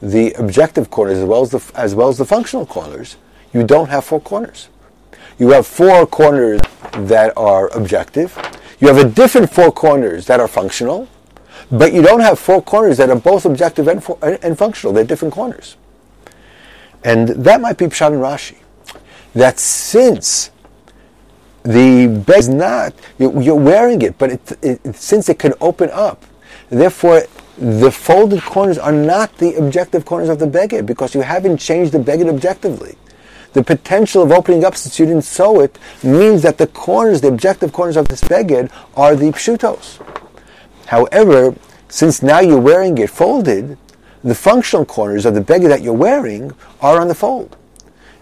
the 0.00 0.32
objective 0.34 0.90
corners 0.90 1.18
as 1.18 1.24
well 1.24 1.42
as 1.42 1.50
the, 1.50 1.72
as 1.74 1.94
well 1.94 2.08
as 2.08 2.18
the 2.18 2.24
functional 2.24 2.66
corners, 2.66 3.16
you 3.52 3.64
don't 3.64 3.88
have 3.88 4.04
four 4.04 4.20
corners. 4.20 4.68
You 5.38 5.50
have 5.50 5.66
four 5.66 6.06
corners 6.06 6.60
that 6.92 7.32
are 7.36 7.68
objective. 7.76 8.36
You 8.80 8.88
have 8.88 8.98
a 8.98 9.08
different 9.08 9.50
four 9.50 9.72
corners 9.72 10.26
that 10.26 10.40
are 10.40 10.48
functional, 10.48 11.08
but 11.70 11.92
you 11.92 12.02
don't 12.02 12.20
have 12.20 12.38
four 12.38 12.62
corners 12.62 12.96
that 12.98 13.10
are 13.10 13.16
both 13.16 13.44
objective 13.44 13.88
and, 13.88 14.02
for, 14.02 14.18
and 14.22 14.56
functional. 14.56 14.92
They're 14.92 15.04
different 15.04 15.34
corners. 15.34 15.76
And 17.04 17.28
that 17.28 17.60
might 17.60 17.78
be 17.78 17.86
Pshat 17.86 18.08
and 18.08 18.16
Rashi. 18.16 18.56
That 19.34 19.58
since 19.58 20.50
the 21.62 22.06
bed 22.26 22.38
is 22.38 22.48
not, 22.48 22.94
you're 23.18 23.54
wearing 23.54 24.02
it, 24.02 24.18
but 24.18 24.30
it, 24.30 24.58
it, 24.62 24.96
since 24.96 25.28
it 25.28 25.38
can 25.38 25.54
open 25.60 25.90
up, 25.92 26.24
therefore 26.70 27.22
the 27.58 27.90
folded 27.90 28.42
corners 28.42 28.78
are 28.78 28.92
not 28.92 29.36
the 29.38 29.54
objective 29.56 30.04
corners 30.04 30.28
of 30.28 30.38
the 30.38 30.46
beged 30.46 30.86
because 30.86 31.14
you 31.14 31.22
haven't 31.22 31.58
changed 31.58 31.92
the 31.92 31.98
beged 31.98 32.28
objectively. 32.28 32.96
The 33.52 33.64
potential 33.64 34.22
of 34.22 34.30
opening 34.30 34.64
up 34.64 34.76
since 34.76 34.98
you 34.98 35.06
didn't 35.06 35.24
sew 35.24 35.60
it 35.60 35.78
means 36.02 36.42
that 36.42 36.58
the 36.58 36.66
corners, 36.68 37.20
the 37.20 37.28
objective 37.28 37.72
corners 37.72 37.96
of 37.96 38.08
this 38.08 38.20
beged 38.20 38.70
are 38.94 39.16
the 39.16 39.32
pshutos. 39.32 40.00
However, 40.86 41.54
since 41.88 42.22
now 42.22 42.40
you're 42.40 42.60
wearing 42.60 42.96
it 42.98 43.10
folded, 43.10 43.76
the 44.22 44.34
functional 44.34 44.84
corners 44.84 45.26
of 45.26 45.34
the 45.34 45.40
beged 45.40 45.68
that 45.68 45.82
you're 45.82 45.94
wearing 45.94 46.52
are 46.80 47.00
on 47.00 47.08
the 47.08 47.14
fold. 47.14 47.56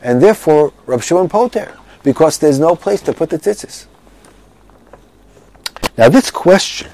And 0.00 0.22
therefore, 0.22 0.72
Rav 0.86 1.04
Shimon 1.04 1.28
Poter, 1.28 1.76
because 2.02 2.38
there's 2.38 2.58
no 2.58 2.76
place 2.76 3.02
to 3.02 3.12
put 3.12 3.30
the 3.30 3.38
tzitzis. 3.38 3.86
Now 5.98 6.08
this 6.08 6.30
question 6.30 6.90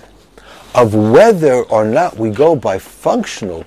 of 0.74 0.94
whether 0.94 1.62
or 1.64 1.84
not 1.84 2.16
we 2.16 2.30
go 2.30 2.56
by 2.56 2.78
functional 2.78 3.64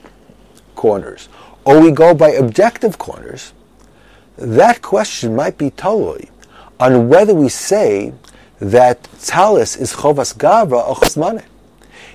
corners 0.76 1.30
or 1.63 1.80
we 1.82 1.91
go 1.91 2.13
by 2.13 2.30
objective 2.30 2.98
corners, 2.98 3.54
that 4.38 4.82
question 4.82 5.36
might 5.36 5.58
be 5.58 5.70
totally 5.72 6.30
on 6.80 7.08
whether 7.08 7.34
we 7.34 7.50
say 7.50 8.13
that 8.60 9.08
talis 9.22 9.76
is 9.76 9.94
chovas 9.94 10.36
gavra 10.36 10.88
or 10.88 10.96
chosmane. 10.96 11.44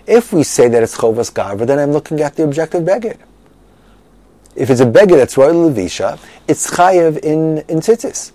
If 0.07 0.33
we 0.33 0.43
say 0.43 0.69
that 0.69 0.83
it's 0.83 0.97
chovas 0.97 1.33
gavra, 1.33 1.67
then 1.67 1.79
I'm 1.79 1.93
looking 1.93 2.21
at 2.21 2.37
the 2.37 2.45
objective 2.45 2.83
beged. 2.83 3.19
If 4.57 4.71
it's 4.71 4.81
a 4.81 4.87
beged 4.87 5.17
that's 5.17 5.37
royal 5.37 5.71
levisha, 5.71 6.19
it's 6.49 6.71
chayev 6.71 7.19
in 7.19 7.59
in 7.69 7.79
tzitzis. 7.79 8.33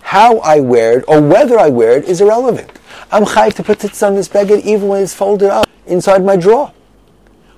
How 0.00 0.38
I 0.38 0.60
wear 0.60 0.98
it 0.98 1.04
or 1.06 1.20
whether 1.20 1.58
I 1.58 1.68
wear 1.68 1.98
it 1.98 2.04
is 2.04 2.20
irrelevant. 2.20 2.70
I'm 3.10 3.24
chayev 3.24 3.54
to 3.54 3.62
put 3.62 3.78
tzitzis 3.78 4.06
on 4.06 4.14
this 4.14 4.28
beged 4.28 4.62
even 4.62 4.88
when 4.88 5.02
it's 5.02 5.14
folded 5.14 5.50
up 5.50 5.66
inside 5.86 6.24
my 6.24 6.36
drawer. 6.36 6.72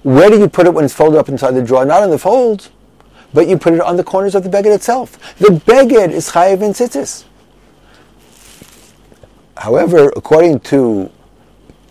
Where 0.02 0.30
do 0.30 0.38
you 0.38 0.48
put 0.48 0.66
it 0.66 0.74
when 0.74 0.84
it's 0.84 0.94
folded 0.94 1.18
up 1.18 1.28
inside 1.28 1.52
the 1.52 1.62
drawer? 1.62 1.84
Not 1.84 2.02
in 2.02 2.10
the 2.10 2.18
folds, 2.18 2.70
but 3.34 3.48
you 3.48 3.58
put 3.58 3.74
it 3.74 3.80
on 3.80 3.96
the 3.96 4.04
corners 4.04 4.34
of 4.34 4.44
the 4.44 4.48
beged 4.48 4.74
itself. 4.74 5.36
The 5.38 5.48
beged 5.48 6.10
is 6.10 6.30
chayev 6.30 6.62
in 6.62 6.72
tzitzis. 6.72 7.24
However, 9.56 10.12
according 10.16 10.60
to 10.60 11.10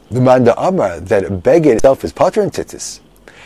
the 0.10 0.21
Manda 0.21 0.60
Amar, 0.60 1.00
that 1.00 1.26
a 1.26 1.30
beged 1.30 1.76
itself 1.76 2.04
is 2.04 2.13
pater 2.13 2.41
in 2.41 2.52
tzitzis, 2.52 3.00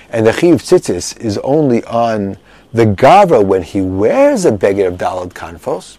and 0.09 0.27
the 0.27 0.33
chiv 0.33 0.61
tzitzis 0.61 1.17
is 1.19 1.37
only 1.39 1.83
on 1.85 2.37
the 2.73 2.85
gavra 2.85 3.43
when 3.43 3.63
he 3.63 3.81
wears 3.81 4.45
a 4.45 4.51
beged 4.51 4.87
of 4.87 4.97
dalad 4.97 5.33
kanfos, 5.33 5.97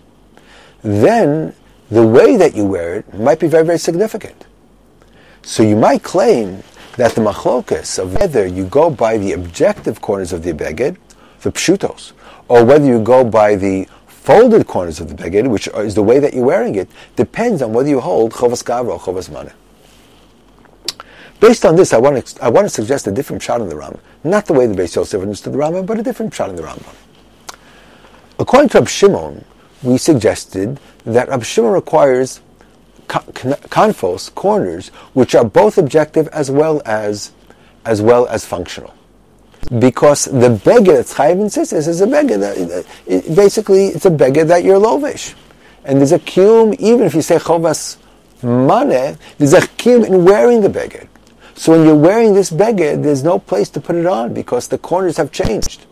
then 0.83 1.55
the 1.91 2.07
way 2.07 2.37
that 2.37 2.55
you 2.55 2.65
wear 2.65 2.97
it 2.97 3.15
might 3.19 3.41
be 3.41 3.49
very, 3.49 3.65
very 3.65 3.79
significant. 3.79 4.47
So 5.43 5.63
you 5.63 5.77
might 5.77 6.03
claim 6.03 6.63
that 7.01 7.15
the 7.15 7.21
machlokas 7.23 7.99
of 7.99 8.15
whether 8.15 8.47
you 8.47 8.67
go 8.67 8.91
by 8.91 9.17
the 9.17 9.33
objective 9.33 10.03
corners 10.03 10.35
of 10.35 10.43
the 10.43 10.53
beged, 10.53 10.99
the 11.41 11.51
pshutos, 11.51 12.13
or 12.47 12.63
whether 12.63 12.85
you 12.85 13.01
go 13.01 13.25
by 13.25 13.57
the 13.57 13.89
folded 14.07 14.67
corners 14.67 15.01
of 15.01 15.09
the 15.09 15.15
beged, 15.15 15.49
which 15.49 15.67
is 15.69 15.95
the 15.95 16.03
way 16.03 16.19
that 16.19 16.35
you're 16.35 16.45
wearing 16.45 16.75
it, 16.75 16.91
depends 17.17 17.63
on 17.63 17.73
whether 17.73 17.89
you 17.89 18.01
hold 18.01 18.33
chovas 18.33 18.63
gavra 18.63 18.91
or 18.91 19.01
chovas 19.01 19.33
mana. 19.33 19.55
Based 21.41 21.65
on 21.65 21.75
this, 21.75 21.95
I 21.95 21.99
want 21.99 22.27
to, 22.27 22.45
I 22.45 22.51
want 22.51 22.67
to 22.67 22.69
suggest 22.69 23.07
a 23.07 23.13
different 23.13 23.43
shot 23.43 23.63
in 23.63 23.71
the 23.71 23.75
Rambam. 23.75 24.01
Not 24.23 24.45
the 24.45 24.53
way 24.53 24.67
the 24.67 24.75
Beis 24.75 24.95
Yosef 24.95 25.23
understood 25.23 25.55
the 25.55 25.59
Rambam, 25.59 25.87
but 25.87 25.99
a 25.99 26.03
different 26.03 26.35
shot 26.35 26.51
in 26.51 26.57
the 26.57 26.63
Rambam. 26.63 26.95
According 28.39 28.69
to 28.71 28.81
Rab 28.81 28.89
Shimon, 28.91 29.43
we 29.83 29.97
suggested 29.97 30.79
that 31.07 31.31
Rab 31.31 31.45
Shimon 31.45 31.73
requires 31.73 32.43
confos, 33.11 34.33
corners, 34.35 34.89
which 35.15 35.35
are 35.35 35.45
both 35.45 35.79
objective 35.79 36.29
as 36.29 36.51
well 36.51 36.81
as, 36.85 37.33
as 37.85 38.01
well 38.01 38.27
as 38.29 38.45
functional. 38.45 38.95
Because 39.79 40.25
the 40.25 40.51
beggar 40.65 40.95
that's 40.95 41.15
chayiv 41.15 41.37
insistis 41.37 41.87
is 41.87 42.01
a 42.01 42.07
beggar 42.07 42.39
that, 42.39 42.87
it, 43.07 43.37
basically, 43.37 43.87
it's 43.87 44.07
a 44.07 44.11
beggar 44.11 44.45
that 44.45 44.65
you're 44.65 44.81
lovish. 44.81 45.35
And 45.85 45.99
there's 45.99 46.13
a 46.13 46.19
kiyum, 46.19 46.75
even 46.79 47.07
if 47.07 47.15
you 47.15 47.23
say 47.23 47.37
chovas 47.37 47.99
mane, 48.43 49.19
there's 49.39 49.53
a 49.53 49.61
kiyum 49.61 50.07
in 50.07 50.25
wearing 50.25 50.61
the 50.63 50.69
beggar. 50.69 51.09
So 51.55 51.73
when 51.73 51.85
you're 51.87 51.97
wearing 51.97 52.33
this 52.33 52.51
beggar, 52.51 52.97
there's 52.97 53.23
no 53.23 53.39
place 53.39 53.69
to 53.71 53.81
put 53.81 53.97
it 53.97 54.07
on 54.07 54.33
because 54.33 54.69
the 54.69 54.79
corners 54.79 55.19
have 55.19 55.31
changed. 55.31 55.85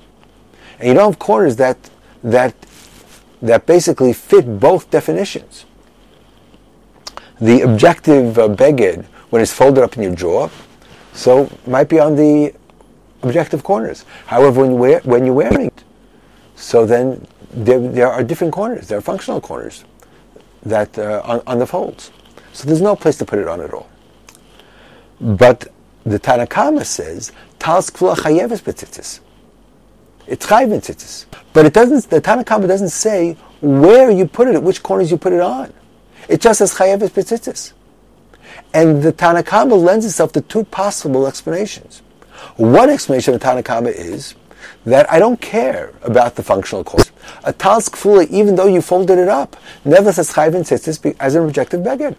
And 0.79 0.89
you 0.89 0.95
don't 0.95 1.13
have 1.13 1.19
corners 1.19 1.57
that, 1.57 1.91
that, 2.23 2.55
that 3.43 3.67
basically 3.67 4.15
fit 4.15 4.61
both 4.61 4.91
definitions. 4.91 5.67
The 7.41 7.63
objective 7.63 8.39
uh, 8.39 8.49
beged, 8.49 9.05
when 9.31 9.43
it's 9.43 9.53
folded 9.53 9.83
up 9.83 9.97
in 9.97 10.03
your 10.03 10.15
jaw, 10.15 10.49
so 11.13 11.51
might 11.67 11.89
be 11.89 12.01
on 12.01 12.17
the 12.17 12.55
objective 13.23 13.63
corners. 13.63 14.05
However, 14.27 14.63
when, 14.63 14.71
you 14.71 14.77
wear, 14.77 15.01
when 15.01 15.25
you're 15.25 15.35
wearing 15.35 15.67
it, 15.67 15.85
so 16.57 16.87
then 16.87 17.27
there, 17.51 17.79
there 17.79 18.11
are 18.11 18.23
different 18.25 18.53
corners. 18.53 18.89
There 18.89 18.99
are 18.99 19.03
functional 19.03 19.41
corners 19.41 19.85
that 20.63 20.99
uh, 20.99 21.23
on, 21.25 21.43
on 21.47 21.59
the 21.59 21.67
folds. 21.67 22.11
So 22.53 22.67
there's 22.67 22.81
no 22.81 22.97
place 22.97 23.17
to 23.19 23.25
put 23.25 23.39
it 23.39 23.47
on 23.47 23.61
at 23.61 23.73
all. 23.73 23.89
But 25.21 25.69
the 26.05 26.19
Tanakama 26.19 26.85
says, 26.85 27.33
Tals 27.59 27.91
betzitzis. 27.91 29.21
It's 30.27 30.47
chayev. 30.47 31.27
But 31.53 31.67
it 31.67 31.73
doesn't, 31.73 32.11
the 32.11 32.21
Tanakama 32.21 32.67
doesn't 32.69 32.91
say 32.91 33.37
where 33.61 34.11
you 34.11 34.27
put 34.27 34.49
it, 34.49 34.55
at 34.55 34.63
which 34.63 34.83
corners 34.83 35.11
you 35.11 35.17
put 35.17 35.33
it 35.33 35.41
on. 35.41 35.73
It 36.29 36.41
just 36.41 36.59
says 36.59 36.75
chayeves 36.75 37.11
betzitzis. 37.11 37.73
And 38.75 39.03
the 39.03 39.13
Tanakama 39.13 39.81
lends 39.83 40.05
itself 40.05 40.33
to 40.33 40.41
two 40.41 40.65
possible 40.65 41.27
explanations. 41.27 42.03
One 42.57 42.91
explanation 42.91 43.35
of 43.35 43.41
the 43.41 43.47
Tanakama 43.47 43.93
is 43.93 44.35
that 44.85 45.11
I 45.11 45.19
don't 45.19 45.41
care 45.41 45.93
about 46.03 46.37
the 46.37 46.43
functional 46.43 46.85
course. 46.85 47.11
A 47.45 47.53
talis 47.53 47.89
kfula, 47.89 48.29
even 48.29 48.55
though 48.55 48.67
you 48.67 48.81
folded 48.81 49.19
it 49.19 49.29
up, 49.29 49.57
never 49.85 50.13
says 50.13 50.33
chayev 50.33 50.53
tzitzis 50.53 51.17
as 51.19 51.35
an 51.35 51.45
objective 51.45 51.81
beged. 51.81 52.17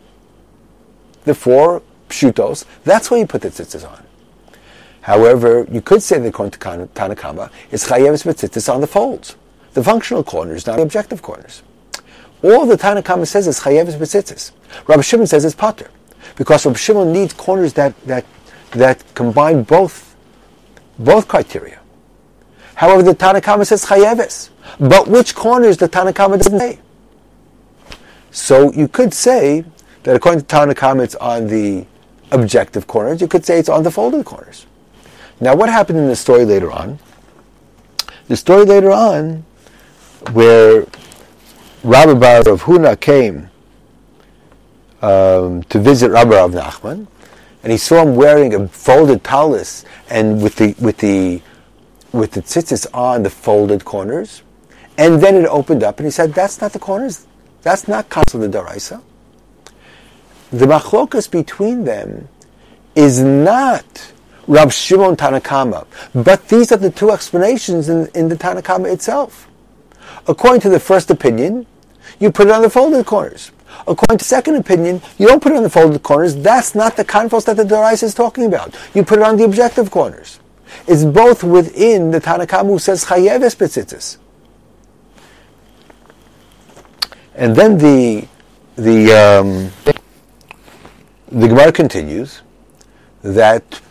The 1.23 1.35
four 1.35 1.81
pshutos, 2.09 2.65
that's 2.83 3.11
where 3.11 3.19
you 3.19 3.27
put 3.27 3.41
the 3.41 3.49
tzitzis 3.49 3.89
on. 3.89 4.03
However, 5.01 5.67
you 5.71 5.81
could 5.81 6.03
say 6.03 6.19
that 6.19 6.27
according 6.27 6.51
to 6.51 6.59
Tanakama, 6.59 7.51
it's 7.71 7.87
chayev 7.87 8.13
tzitzis 8.13 8.73
on 8.73 8.81
the 8.81 8.87
folds, 8.87 9.35
the 9.73 9.83
functional 9.83 10.23
corners, 10.23 10.65
not 10.65 10.77
the 10.77 10.81
objective 10.81 11.21
corners. 11.21 11.63
All 12.41 12.65
the 12.65 12.77
Tanakama 12.77 13.27
says 13.27 13.47
is 13.47 13.59
chayev 13.59 13.87
tzitzis. 13.87 14.51
Rabbi 14.87 15.01
Shimon 15.01 15.27
says 15.27 15.43
it's 15.45 15.55
pater, 15.55 15.89
because 16.35 16.65
Rabbi 16.65 16.77
Shimon 16.77 17.11
needs 17.11 17.33
corners 17.33 17.73
that 17.73 17.99
that 18.05 18.25
that 18.71 19.03
combine 19.15 19.63
both 19.63 20.15
both 20.97 21.27
criteria. 21.27 21.79
However, 22.75 23.03
the 23.03 23.13
Tanakama 23.13 23.65
says 23.67 23.85
chayeves, 23.85 24.49
but 24.79 25.07
which 25.07 25.35
corners 25.35 25.77
the 25.77 25.89
Tanakama 25.89 26.37
doesn't 26.37 26.59
say. 26.59 26.79
So 28.31 28.71
you 28.71 28.87
could 28.87 29.13
say 29.13 29.65
that 30.03 30.15
according 30.15 30.41
to 30.41 30.45
Tanakama, 30.45 31.03
it's 31.03 31.15
on 31.15 31.47
the 31.47 31.85
objective 32.31 32.87
corners. 32.87 33.21
You 33.21 33.27
could 33.27 33.45
say 33.45 33.59
it's 33.59 33.69
on 33.69 33.83
the 33.83 33.91
folded 33.91 34.25
corners. 34.25 34.65
Now, 35.41 35.55
what 35.55 35.69
happened 35.69 35.99
in 35.99 36.07
the 36.07 36.15
story 36.15 36.45
later 36.45 36.71
on? 36.71 36.99
The 38.27 38.37
story 38.37 38.65
later 38.65 38.91
on, 38.91 39.45
where 40.31 40.85
Rabbi 41.83 42.13
Bar 42.13 42.39
of 42.49 42.63
Huna 42.63 42.99
came 42.99 43.49
um, 45.01 45.63
to 45.63 45.79
visit 45.79 46.11
Rabbi 46.11 46.35
Rav 46.35 46.51
Nachman, 46.51 47.07
and 47.63 47.71
he 47.71 47.77
saw 47.77 48.03
him 48.03 48.15
wearing 48.15 48.53
a 48.53 48.67
folded 48.67 49.23
talis 49.23 49.85
and 50.09 50.41
with 50.41 50.55
the 50.57 50.75
with 50.79 50.97
the 50.97 51.41
with 52.11 52.31
the 52.31 52.41
tzitzis 52.41 52.85
on 52.93 53.23
the 53.23 53.29
folded 53.29 53.85
corners, 53.85 54.41
and 54.97 55.21
then 55.21 55.35
it 55.35 55.45
opened 55.45 55.83
up, 55.83 55.99
and 55.99 56.05
he 56.07 56.11
said, 56.11 56.33
"That's 56.33 56.59
not 56.59 56.73
the 56.73 56.79
corners. 56.79 57.25
That's 57.61 57.87
not 57.87 58.09
Kasel 58.09 58.39
the 58.41 58.49
Daraisa." 58.49 59.01
the 60.51 60.65
machlokas 60.65 61.29
between 61.29 61.83
them 61.83 62.27
is 62.95 63.21
not 63.21 64.11
Rav 64.47 64.73
Shimon 64.73 65.15
Tanakama, 65.15 65.85
but 66.15 66.47
these 66.47 66.71
are 66.71 66.77
the 66.77 66.89
two 66.89 67.11
explanations 67.11 67.87
in, 67.87 68.07
in 68.15 68.29
the 68.29 68.35
Tanakama 68.35 68.91
itself. 68.91 69.48
According 70.27 70.61
to 70.61 70.69
the 70.69 70.79
first 70.79 71.09
opinion, 71.09 71.65
you 72.19 72.31
put 72.31 72.47
it 72.47 72.53
on 72.53 72.61
the 72.61 72.69
folded 72.69 73.05
corners. 73.05 73.51
According 73.87 74.17
to 74.17 74.25
second 74.25 74.55
opinion, 74.55 75.01
you 75.17 75.27
don't 75.27 75.41
put 75.41 75.51
it 75.51 75.55
on 75.55 75.63
the 75.63 75.69
folded 75.69 76.03
corners. 76.03 76.35
That's 76.35 76.75
not 76.75 76.97
the 76.97 77.05
confos 77.05 77.45
that 77.45 77.57
the 77.57 77.63
Dorais 77.63 78.03
is 78.03 78.13
talking 78.13 78.45
about. 78.45 78.75
You 78.93 79.03
put 79.03 79.19
it 79.19 79.25
on 79.25 79.37
the 79.37 79.45
objective 79.45 79.91
corners. 79.91 80.39
It's 80.87 81.03
both 81.03 81.43
within 81.43 82.11
the 82.11 82.19
Tanakama 82.19 82.67
who 82.67 82.79
says 82.79 83.05
chayeves 83.05 83.55
betzitzis. 83.55 84.17
And 87.35 87.55
then 87.55 87.77
the 87.77 88.27
the 88.75 89.13
um, 89.13 89.71
the 91.31 91.47
Gemara 91.47 91.71
continues 91.71 92.41
that 93.23 93.81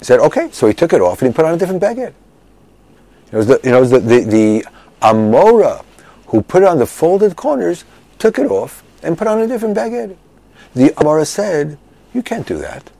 said, 0.00 0.20
okay, 0.20 0.50
so 0.52 0.66
he 0.66 0.74
took 0.74 0.92
it 0.92 1.00
off 1.00 1.22
and 1.22 1.32
he 1.32 1.34
put 1.34 1.44
on 1.44 1.54
a 1.54 1.56
different 1.56 1.82
baguette. 1.82 2.14
It 3.30 3.36
was 3.36 3.46
the, 3.46 3.60
you 3.64 3.70
know, 3.70 3.84
the, 3.84 4.00
the, 4.00 4.20
the 4.24 4.64
Amora 5.02 5.84
who 6.26 6.42
put 6.42 6.62
it 6.62 6.68
on 6.68 6.78
the 6.78 6.86
folded 6.86 7.36
corners 7.36 7.84
took 8.18 8.38
it 8.38 8.50
off 8.50 8.82
and 9.02 9.18
put 9.18 9.26
on 9.26 9.40
a 9.40 9.46
different 9.46 9.76
baguette. 9.76 10.16
The 10.74 10.88
Amora 10.90 11.26
said, 11.26 11.78
you 12.14 12.22
can't 12.22 12.46
do 12.46 12.58
that. 12.58 12.90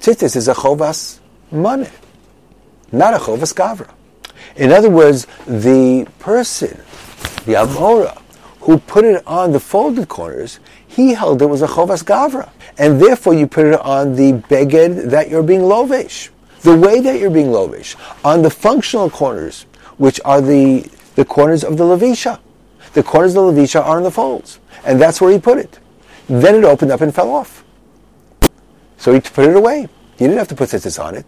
Tzitzis 0.00 0.36
is 0.36 0.48
a 0.48 0.54
chovas 0.54 1.20
money, 1.50 1.88
not 2.92 3.14
a 3.14 3.18
chovas 3.18 3.54
gavra. 3.54 3.92
In 4.56 4.72
other 4.72 4.90
words, 4.90 5.26
the 5.46 6.06
person, 6.18 6.80
the 7.44 7.54
Amora, 7.54 8.20
who 8.60 8.78
put 8.78 9.04
it 9.04 9.24
on 9.26 9.52
the 9.52 9.60
folded 9.60 10.08
corners, 10.08 10.58
he 10.86 11.14
held 11.14 11.42
it 11.42 11.46
was 11.46 11.62
a 11.62 11.68
chovas 11.68 12.04
gavra, 12.04 12.50
and 12.78 13.00
therefore 13.00 13.34
you 13.34 13.46
put 13.46 13.66
it 13.66 13.80
on 13.80 14.16
the 14.16 14.32
beged 14.32 15.10
that 15.10 15.28
you're 15.28 15.42
being 15.42 15.60
lovesh. 15.60 16.30
The 16.62 16.76
way 16.76 17.00
that 17.00 17.20
you're 17.20 17.30
being 17.30 17.48
lovesh 17.48 17.94
on 18.24 18.42
the 18.42 18.50
functional 18.50 19.10
corners, 19.10 19.66
which 19.98 20.20
are 20.24 20.40
the 20.40 20.88
the 21.16 21.24
corners 21.24 21.64
of 21.64 21.76
the 21.76 21.84
levisha. 21.84 22.38
The 22.92 23.02
corners 23.02 23.34
of 23.34 23.46
the 23.46 23.62
levisha 23.62 23.84
are 23.84 23.98
in 23.98 24.04
the 24.04 24.10
folds, 24.10 24.60
and 24.84 25.00
that's 25.00 25.20
where 25.20 25.32
he 25.32 25.38
put 25.38 25.58
it. 25.58 25.78
Then 26.28 26.54
it 26.54 26.64
opened 26.64 26.92
up 26.92 27.00
and 27.00 27.14
fell 27.14 27.30
off. 27.30 27.64
So 28.98 29.12
he 29.12 29.20
put 29.20 29.48
it 29.48 29.56
away. 29.56 29.88
He 30.18 30.24
didn't 30.24 30.38
have 30.38 30.48
to 30.48 30.54
put 30.54 30.70
tzitzis 30.70 31.02
on 31.02 31.14
it. 31.14 31.26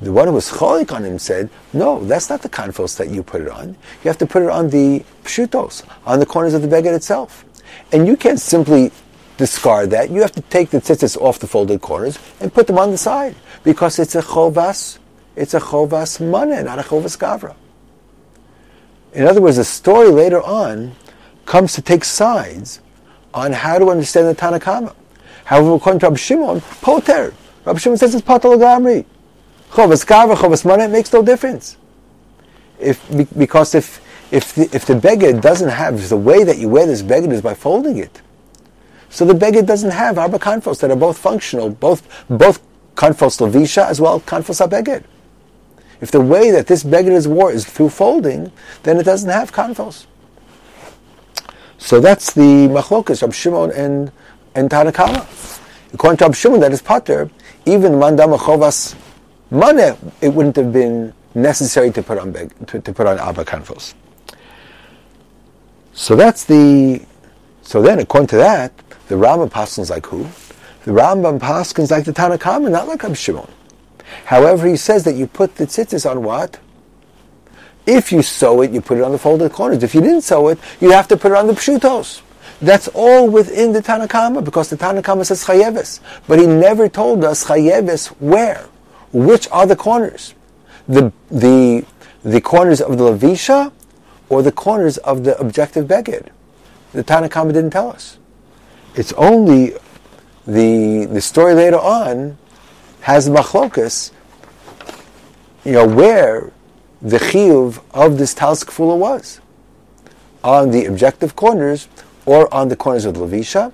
The 0.00 0.12
one 0.12 0.26
who 0.26 0.34
was 0.34 0.50
cholik 0.50 0.92
on 0.92 1.04
him 1.04 1.18
said, 1.18 1.48
no, 1.72 2.04
that's 2.04 2.28
not 2.28 2.42
the 2.42 2.48
kanfos 2.48 2.96
that 2.98 3.08
you 3.08 3.22
put 3.22 3.40
it 3.40 3.48
on. 3.48 3.68
You 4.02 4.08
have 4.08 4.18
to 4.18 4.26
put 4.26 4.42
it 4.42 4.48
on 4.48 4.68
the 4.68 5.04
pshutos, 5.22 5.84
on 6.04 6.18
the 6.18 6.26
corners 6.26 6.54
of 6.54 6.62
the 6.62 6.68
beged 6.68 6.94
itself. 6.94 7.44
And 7.92 8.06
you 8.06 8.16
can't 8.16 8.40
simply 8.40 8.90
discard 9.36 9.90
that. 9.90 10.10
You 10.10 10.20
have 10.20 10.32
to 10.32 10.40
take 10.40 10.70
the 10.70 10.78
tzitzis 10.78 11.16
off 11.20 11.38
the 11.38 11.46
folded 11.46 11.80
corners 11.80 12.18
and 12.40 12.52
put 12.52 12.66
them 12.66 12.78
on 12.78 12.90
the 12.90 12.98
side 12.98 13.36
because 13.62 13.98
it's 13.98 14.14
a 14.14 14.22
chovas, 14.22 14.98
it's 15.36 15.54
a 15.54 15.60
chovas 15.60 16.20
mana, 16.20 16.62
not 16.62 16.78
a 16.78 16.82
chovas 16.82 17.16
gavra. 17.16 17.54
In 19.12 19.26
other 19.26 19.40
words, 19.40 19.56
the 19.56 19.64
story 19.64 20.08
later 20.08 20.42
on 20.42 20.92
comes 21.44 21.74
to 21.74 21.82
take 21.82 22.04
sides 22.04 22.80
on 23.34 23.52
how 23.52 23.78
to 23.78 23.90
understand 23.90 24.28
the 24.28 24.34
Tanakama. 24.34 24.94
However, 25.44 25.74
according 25.74 26.00
to 26.00 26.06
Rabbi 26.06 26.16
Shimon, 26.16 26.60
poter. 26.80 27.34
Rabbi 27.64 27.78
Shimon 27.78 27.98
says 27.98 28.14
it's 28.14 28.26
patal 28.26 28.56
gamri. 28.56 29.04
Chovas 29.70 30.06
gavra, 30.06 30.34
chovas 30.34 30.64
mana, 30.64 30.84
it 30.84 30.90
makes 30.90 31.12
no 31.12 31.22
difference. 31.22 31.76
If 32.78 33.00
because 33.36 33.74
if 33.74 34.00
if 34.30 34.54
the, 34.54 34.62
if 34.74 34.86
the 34.86 34.94
beged 34.94 35.40
doesn't 35.40 35.68
have 35.68 36.08
the 36.08 36.16
way 36.16 36.42
that 36.42 36.58
you 36.58 36.68
wear 36.68 36.86
this 36.86 37.02
beged 37.02 37.32
is 37.32 37.42
by 37.42 37.54
folding 37.54 37.98
it, 37.98 38.22
so 39.08 39.24
the 39.24 39.34
beged 39.34 39.66
doesn't 39.66 39.90
have 39.90 40.18
arba 40.18 40.38
kanfos 40.38 40.80
that 40.80 40.90
are 40.90 40.96
both 40.96 41.18
functional, 41.18 41.70
both 41.70 42.02
both 42.28 42.60
kanfos 42.94 43.40
levisha 43.40 43.86
as 43.86 44.00
well 44.00 44.20
kanfos 44.20 44.66
abeged. 44.66 45.04
If 46.02 46.10
the 46.10 46.20
way 46.20 46.50
that 46.50 46.66
this 46.66 46.82
beged 46.82 47.12
is 47.12 47.28
wore 47.28 47.52
is 47.52 47.64
through 47.64 47.90
folding, 47.90 48.50
then 48.82 48.98
it 48.98 49.04
doesn't 49.04 49.30
have 49.30 49.52
kanfos. 49.52 50.06
So 51.78 52.00
that's 52.00 52.32
the 52.32 52.68
machlokas 52.68 53.22
of 53.22 53.34
Shimon 53.34 53.70
and 53.70 54.10
and 54.56 54.68
Tanakama. 54.68 55.24
According 55.94 56.18
to 56.18 56.24
Rab 56.24 56.34
Shimon, 56.34 56.60
that 56.60 56.72
is 56.72 56.82
pater. 56.82 57.30
Even 57.66 57.92
mandam 57.92 58.36
chovas 58.36 58.96
mane, 59.52 59.96
it 60.20 60.28
wouldn't 60.28 60.56
have 60.56 60.72
been 60.72 61.14
necessary 61.36 61.92
to 61.92 62.02
put 62.02 62.18
on 62.18 62.32
beg, 62.32 62.50
to, 62.66 62.80
to 62.80 62.92
put 62.92 63.06
on 63.06 63.20
arba 63.20 63.44
kanfos. 63.44 63.94
So 65.92 66.16
that's 66.16 66.44
the. 66.44 67.00
So 67.62 67.80
then, 67.80 68.00
according 68.00 68.26
to 68.28 68.36
that, 68.38 68.76
the 69.06 69.14
Rambam 69.14 69.50
paskins 69.50 69.88
like 69.88 70.06
who? 70.06 70.24
The 70.84 70.90
Rambam 70.90 71.38
paskins 71.38 71.92
like 71.92 72.06
the 72.06 72.12
Tanakama, 72.12 72.72
not 72.72 72.88
like 72.88 73.04
Rab 73.04 73.14
Shimon. 73.14 73.48
However, 74.24 74.66
he 74.66 74.76
says 74.76 75.04
that 75.04 75.14
you 75.14 75.26
put 75.26 75.56
the 75.56 75.66
tzitzis 75.66 76.08
on 76.10 76.22
what? 76.22 76.58
If 77.86 78.12
you 78.12 78.22
sew 78.22 78.62
it, 78.62 78.70
you 78.70 78.80
put 78.80 78.98
it 78.98 79.02
on 79.02 79.12
the 79.12 79.18
folded 79.18 79.52
corners. 79.52 79.82
If 79.82 79.94
you 79.94 80.00
didn't 80.00 80.22
sew 80.22 80.48
it, 80.48 80.58
you 80.80 80.92
have 80.92 81.08
to 81.08 81.16
put 81.16 81.32
it 81.32 81.38
on 81.38 81.46
the 81.48 81.54
pshutos. 81.54 82.22
That's 82.60 82.88
all 82.88 83.28
within 83.28 83.72
the 83.72 83.80
Tanakama 83.80 84.44
because 84.44 84.70
the 84.70 84.76
Tanakama 84.76 85.26
says 85.26 85.44
chayeves. 85.44 86.00
But 86.28 86.38
he 86.38 86.46
never 86.46 86.88
told 86.88 87.24
us 87.24 87.46
chayeves 87.46 88.08
where, 88.20 88.68
which 89.12 89.48
are 89.50 89.66
the 89.66 89.76
corners. 89.76 90.34
The, 90.86 91.12
the, 91.30 91.84
the 92.22 92.40
corners 92.40 92.80
of 92.80 92.98
the 92.98 93.04
Levisha 93.04 93.72
or 94.28 94.42
the 94.42 94.52
corners 94.52 94.98
of 94.98 95.24
the 95.24 95.36
objective 95.38 95.86
Beged. 95.86 96.28
The 96.92 97.02
Tanakama 97.02 97.52
didn't 97.52 97.70
tell 97.70 97.90
us. 97.90 98.18
It's 98.94 99.12
only 99.14 99.74
the 100.46 101.06
the 101.06 101.20
story 101.20 101.54
later 101.54 101.78
on 101.78 102.36
has 103.02 103.28
machlokas, 103.28 104.12
you 105.64 105.72
know, 105.72 105.86
where 105.86 106.52
the 107.00 107.18
chiyuv 107.18 107.82
of 107.92 108.18
this 108.18 108.32
talis 108.32 108.62
kfula 108.62 108.96
was 108.96 109.40
on 110.44 110.70
the 110.70 110.86
objective 110.86 111.34
corners 111.34 111.88
or 112.26 112.52
on 112.54 112.68
the 112.68 112.76
corners 112.76 113.04
of 113.04 113.14
the 113.14 113.20
levisha, 113.20 113.72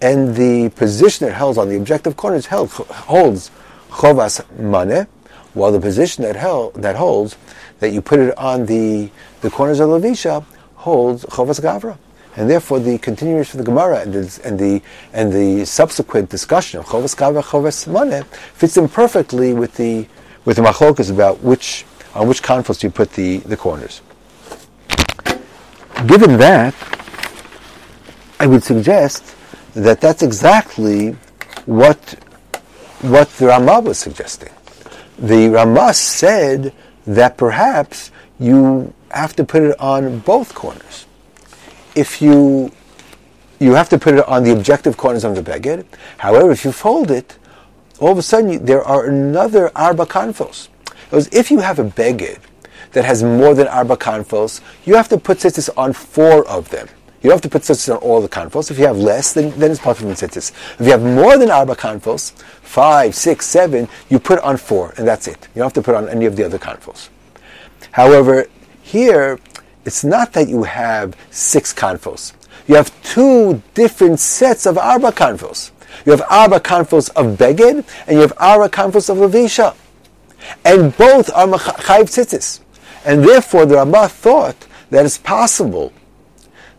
and 0.00 0.34
the 0.34 0.70
position 0.70 1.26
that 1.26 1.34
holds 1.34 1.58
on 1.58 1.68
the 1.68 1.76
objective 1.76 2.16
corners 2.16 2.46
held, 2.46 2.70
holds 2.70 3.50
chovas 3.90 4.40
mane, 4.58 5.06
while 5.52 5.72
the 5.72 5.80
position 5.80 6.24
that 6.24 6.36
held 6.36 6.74
that 6.74 6.96
holds 6.96 7.36
that 7.80 7.90
you 7.92 8.00
put 8.00 8.18
it 8.18 8.36
on 8.38 8.64
the 8.66 9.10
the 9.42 9.50
corners 9.50 9.80
of 9.80 9.90
the 9.90 9.98
levisha 9.98 10.44
holds 10.76 11.24
chovas 11.24 11.60
gavra. 11.60 11.98
And 12.40 12.48
therefore, 12.48 12.80
the 12.80 12.96
continuation 12.96 13.60
of 13.60 13.66
the 13.66 13.70
Gemara 13.70 14.00
and 14.00 14.14
the, 14.14 14.40
and 14.42 14.58
the, 14.58 14.82
and 15.12 15.30
the 15.30 15.66
subsequent 15.66 16.30
discussion 16.30 16.80
of 16.80 16.86
Chovas 16.86 17.14
Kava, 17.14 17.42
Chovas 17.42 17.86
Maneh 17.86 18.24
fits 18.54 18.78
in 18.78 18.88
perfectly 18.88 19.52
with 19.52 19.74
the, 19.74 20.06
with 20.46 20.56
the 20.56 20.62
machlokas 20.62 21.10
about 21.12 21.42
which, 21.42 21.84
on 22.14 22.28
which 22.28 22.42
conflicts 22.42 22.82
you 22.82 22.88
put 22.88 23.12
the, 23.12 23.40
the 23.40 23.58
corners. 23.58 24.00
Given 26.06 26.38
that, 26.38 26.74
I 28.38 28.46
would 28.46 28.64
suggest 28.64 29.36
that 29.74 30.00
that's 30.00 30.22
exactly 30.22 31.10
what, 31.66 31.98
what 33.02 33.28
the 33.32 33.48
Ramah 33.48 33.80
was 33.80 33.98
suggesting. 33.98 34.52
The 35.18 35.50
Ramah 35.50 35.92
said 35.92 36.72
that 37.06 37.36
perhaps 37.36 38.10
you 38.38 38.94
have 39.10 39.36
to 39.36 39.44
put 39.44 39.62
it 39.62 39.78
on 39.78 40.20
both 40.20 40.54
corners 40.54 41.04
if 41.94 42.22
you 42.22 42.72
you 43.60 43.74
have 43.74 43.90
to 43.90 43.98
put 43.98 44.14
it 44.14 44.26
on 44.26 44.42
the 44.42 44.52
objective 44.52 44.96
corners 44.96 45.22
of 45.22 45.34
the 45.34 45.42
beged. 45.42 45.84
However, 46.16 46.50
if 46.50 46.64
you 46.64 46.72
fold 46.72 47.10
it, 47.10 47.36
all 47.98 48.10
of 48.10 48.18
a 48.18 48.22
sudden 48.22 48.50
you, 48.50 48.58
there 48.58 48.82
are 48.82 49.04
another 49.04 49.70
arba 49.76 50.06
kanfos. 50.06 50.68
If 51.12 51.50
you 51.50 51.58
have 51.60 51.78
a 51.78 51.84
beged 51.84 52.40
that 52.92 53.04
has 53.04 53.22
more 53.22 53.54
than 53.54 53.68
arba 53.68 53.96
kanfos, 53.96 54.62
you 54.86 54.94
have 54.94 55.08
to 55.10 55.18
put 55.18 55.38
tzitzis 55.38 55.68
on 55.76 55.92
four 55.92 56.48
of 56.48 56.70
them. 56.70 56.88
You 57.22 57.28
don't 57.28 57.34
have 57.34 57.42
to 57.42 57.50
put 57.50 57.62
tzitzis 57.62 57.94
on 57.94 57.98
all 57.98 58.22
the 58.22 58.30
kanfos. 58.30 58.70
If 58.70 58.78
you 58.78 58.86
have 58.86 58.96
less, 58.96 59.34
then, 59.34 59.50
then 59.58 59.70
it's 59.72 59.80
the 59.80 59.92
tzitzis. 59.92 60.52
If 60.80 60.86
you 60.86 60.92
have 60.92 61.02
more 61.02 61.36
than 61.36 61.50
arba 61.50 61.76
kanfos, 61.76 62.32
five, 62.62 63.14
six, 63.14 63.44
seven, 63.44 63.88
you 64.08 64.18
put 64.18 64.38
on 64.38 64.56
four, 64.56 64.94
and 64.96 65.06
that's 65.06 65.28
it. 65.28 65.48
You 65.54 65.60
don't 65.60 65.66
have 65.66 65.72
to 65.74 65.82
put 65.82 65.94
on 65.94 66.08
any 66.08 66.24
of 66.24 66.36
the 66.36 66.44
other 66.44 66.58
kanfos. 66.58 67.10
However, 67.92 68.46
here 68.80 69.38
it's 69.84 70.04
not 70.04 70.32
that 70.34 70.48
you 70.48 70.64
have 70.64 71.16
six 71.30 71.72
kanfos. 71.72 72.32
You 72.66 72.74
have 72.76 72.90
two 73.02 73.62
different 73.74 74.20
sets 74.20 74.66
of 74.66 74.78
arba 74.78 75.12
kanfos. 75.12 75.70
You 76.04 76.12
have 76.12 76.22
arba 76.30 76.60
kanfos 76.60 77.10
of 77.10 77.38
beged, 77.38 77.84
and 78.06 78.16
you 78.16 78.20
have 78.20 78.32
arba 78.38 78.68
kanfos 78.68 79.10
of 79.10 79.18
levisha. 79.18 79.74
And 80.64 80.96
both 80.96 81.30
are 81.34 81.46
chayiv 81.46 82.04
tzitzis. 82.04 82.60
And 83.04 83.24
therefore 83.24 83.66
the 83.66 83.76
Ramah 83.76 84.08
thought 84.08 84.56
that 84.90 85.04
it's 85.04 85.18
possible 85.18 85.92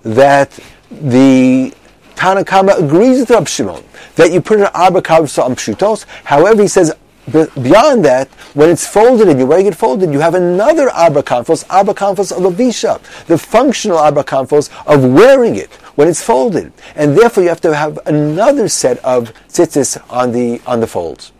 that 0.03 0.57
the 0.89 1.73
Tanakama 2.15 2.77
agrees 2.77 3.21
with 3.21 3.31
Rab 3.31 3.47
Shimon 3.47 3.83
that 4.15 4.31
you 4.31 4.41
put 4.41 4.59
an 4.59 4.67
arba 4.73 5.01
kanfos 5.01 5.43
on 5.43 5.55
pshutos. 5.55 6.05
However, 6.23 6.61
he 6.61 6.67
says 6.67 6.95
beyond 7.31 8.05
that, 8.05 8.27
when 8.53 8.69
it's 8.69 8.85
folded 8.85 9.27
and 9.27 9.39
you're 9.39 9.47
wearing 9.47 9.65
it 9.65 9.75
folded, 9.75 10.11
you 10.11 10.19
have 10.19 10.35
another 10.35 10.89
Abba 10.89 11.23
Kanfos, 11.23 11.65
Abba 11.69 11.93
Kanfos 11.93 12.31
of 12.31 12.53
Avisha, 12.53 13.01
the 13.25 13.37
functional 13.37 13.99
Abba 13.99 14.23
Kanfos 14.23 14.69
of 14.85 15.03
wearing 15.03 15.55
it 15.55 15.71
when 15.95 16.07
it's 16.07 16.21
folded. 16.21 16.71
And 16.95 17.17
therefore 17.17 17.43
you 17.43 17.49
have 17.49 17.61
to 17.61 17.75
have 17.75 17.99
another 18.05 18.67
set 18.67 18.97
of 18.99 19.33
tzitzis 19.47 20.01
on 20.11 20.31
the, 20.31 20.61
on 20.65 20.79
the 20.79 20.87
folds. 20.87 21.31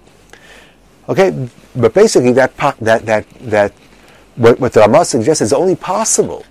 Okay, 1.09 1.49
but 1.75 1.93
basically 1.93 2.31
that, 2.33 2.55
that, 2.79 3.05
that, 3.05 3.29
that, 3.41 3.73
what, 4.35 4.59
what 4.59 4.73
the 4.73 4.81
Ramah 4.81 5.05
suggests 5.05 5.41
is 5.41 5.53
only 5.53 5.75
possible 5.75 6.45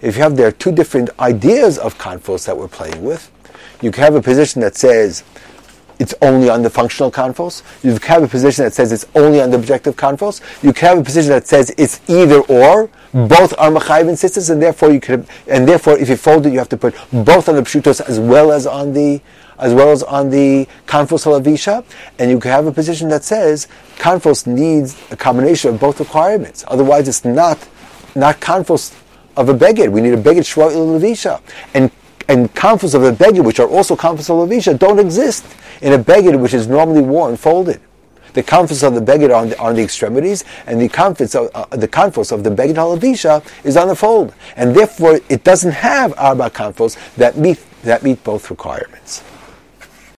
if 0.00 0.16
you 0.16 0.22
have 0.22 0.36
there 0.36 0.52
two 0.52 0.72
different 0.72 1.10
ideas 1.18 1.78
of 1.78 1.98
kanfos 1.98 2.46
that 2.46 2.56
we're 2.56 2.68
playing 2.68 3.02
with. 3.02 3.30
You 3.82 3.90
can 3.90 4.04
have 4.04 4.14
a 4.14 4.22
position 4.22 4.60
that 4.62 4.76
says 4.76 5.22
it's 5.98 6.14
only 6.22 6.48
on 6.48 6.62
the 6.62 6.70
functional 6.70 7.10
confos. 7.10 7.62
You 7.82 7.98
can 7.98 8.14
have 8.14 8.22
a 8.22 8.28
position 8.28 8.64
that 8.64 8.74
says 8.74 8.92
it's 8.92 9.06
only 9.14 9.40
on 9.40 9.50
the 9.50 9.56
objective 9.56 9.96
confos. 9.96 10.40
You 10.62 10.72
can 10.72 10.88
have 10.88 10.98
a 10.98 11.02
position 11.02 11.30
that 11.30 11.46
says 11.46 11.74
it's 11.78 12.00
either 12.08 12.40
or. 12.42 12.90
Both 13.12 13.54
are 13.56 13.70
machayiv 13.70 14.08
and 14.08 14.18
sisters, 14.18 14.50
and 14.50 14.60
therefore 14.60 14.90
you 14.90 15.00
could, 15.00 15.26
and 15.48 15.66
therefore 15.66 15.96
if 15.98 16.10
you 16.10 16.16
fold 16.16 16.44
it, 16.44 16.52
you 16.52 16.58
have 16.58 16.68
to 16.68 16.76
put 16.76 16.94
both 17.12 17.48
on 17.48 17.54
the 17.54 17.62
pshutos 17.62 18.02
as 18.02 18.20
well 18.20 18.52
as 18.52 18.66
on 18.66 18.92
the 18.92 19.22
as 19.58 19.72
well 19.72 19.90
as 19.90 20.02
on 20.02 20.28
the 20.28 20.68
confos 20.86 21.24
halavisha. 21.24 21.82
And 22.18 22.30
you 22.30 22.38
can 22.38 22.50
have 22.50 22.66
a 22.66 22.72
position 22.72 23.08
that 23.08 23.24
says 23.24 23.68
confos 23.96 24.46
needs 24.46 25.00
a 25.10 25.16
combination 25.16 25.74
of 25.74 25.80
both 25.80 25.98
requirements. 25.98 26.62
Otherwise, 26.68 27.08
it's 27.08 27.24
not 27.24 27.66
not 28.14 28.38
confos 28.40 28.94
of 29.36 29.48
a 29.48 29.54
beged. 29.54 29.90
We 29.90 30.02
need 30.02 30.12
a 30.12 30.22
beged 30.22 30.40
shva 30.40 30.70
lavisha. 30.72 31.40
And 31.72 31.90
and 32.28 32.52
confos 32.54 32.94
of 32.94 33.02
a 33.04 33.12
beged, 33.12 33.44
which 33.44 33.60
are 33.60 33.68
also 33.68 33.96
confos 33.96 34.30
of 34.30 34.48
lavisha, 34.48 34.78
don't 34.78 34.98
exist 34.98 35.44
in 35.80 35.92
a 35.92 35.98
beged 35.98 36.38
which 36.38 36.54
is 36.54 36.66
normally 36.66 37.02
worn 37.02 37.36
folded. 37.36 37.80
The 38.32 38.42
confos 38.42 38.86
of 38.86 38.94
the 38.94 39.00
beged 39.00 39.30
are 39.30 39.34
on 39.34 39.48
the, 39.50 39.58
on 39.58 39.74
the 39.76 39.82
extremities, 39.82 40.44
and 40.66 40.80
the 40.80 40.88
confos 40.88 41.34
of 41.34 41.50
uh, 41.54 41.74
the 41.76 41.88
confos 41.88 42.32
of 42.32 42.44
the 42.44 42.50
beged 42.50 42.74
halavisha 42.74 43.42
is 43.64 43.76
on 43.76 43.88
the 43.88 43.96
fold, 43.96 44.34
and 44.56 44.74
therefore 44.74 45.20
it 45.28 45.42
doesn't 45.44 45.72
have 45.72 46.12
arba 46.18 46.50
confos 46.50 46.96
that 47.14 47.38
meet 47.38 47.58
that 47.82 48.02
meet 48.02 48.22
both 48.24 48.50
requirements. 48.50 49.22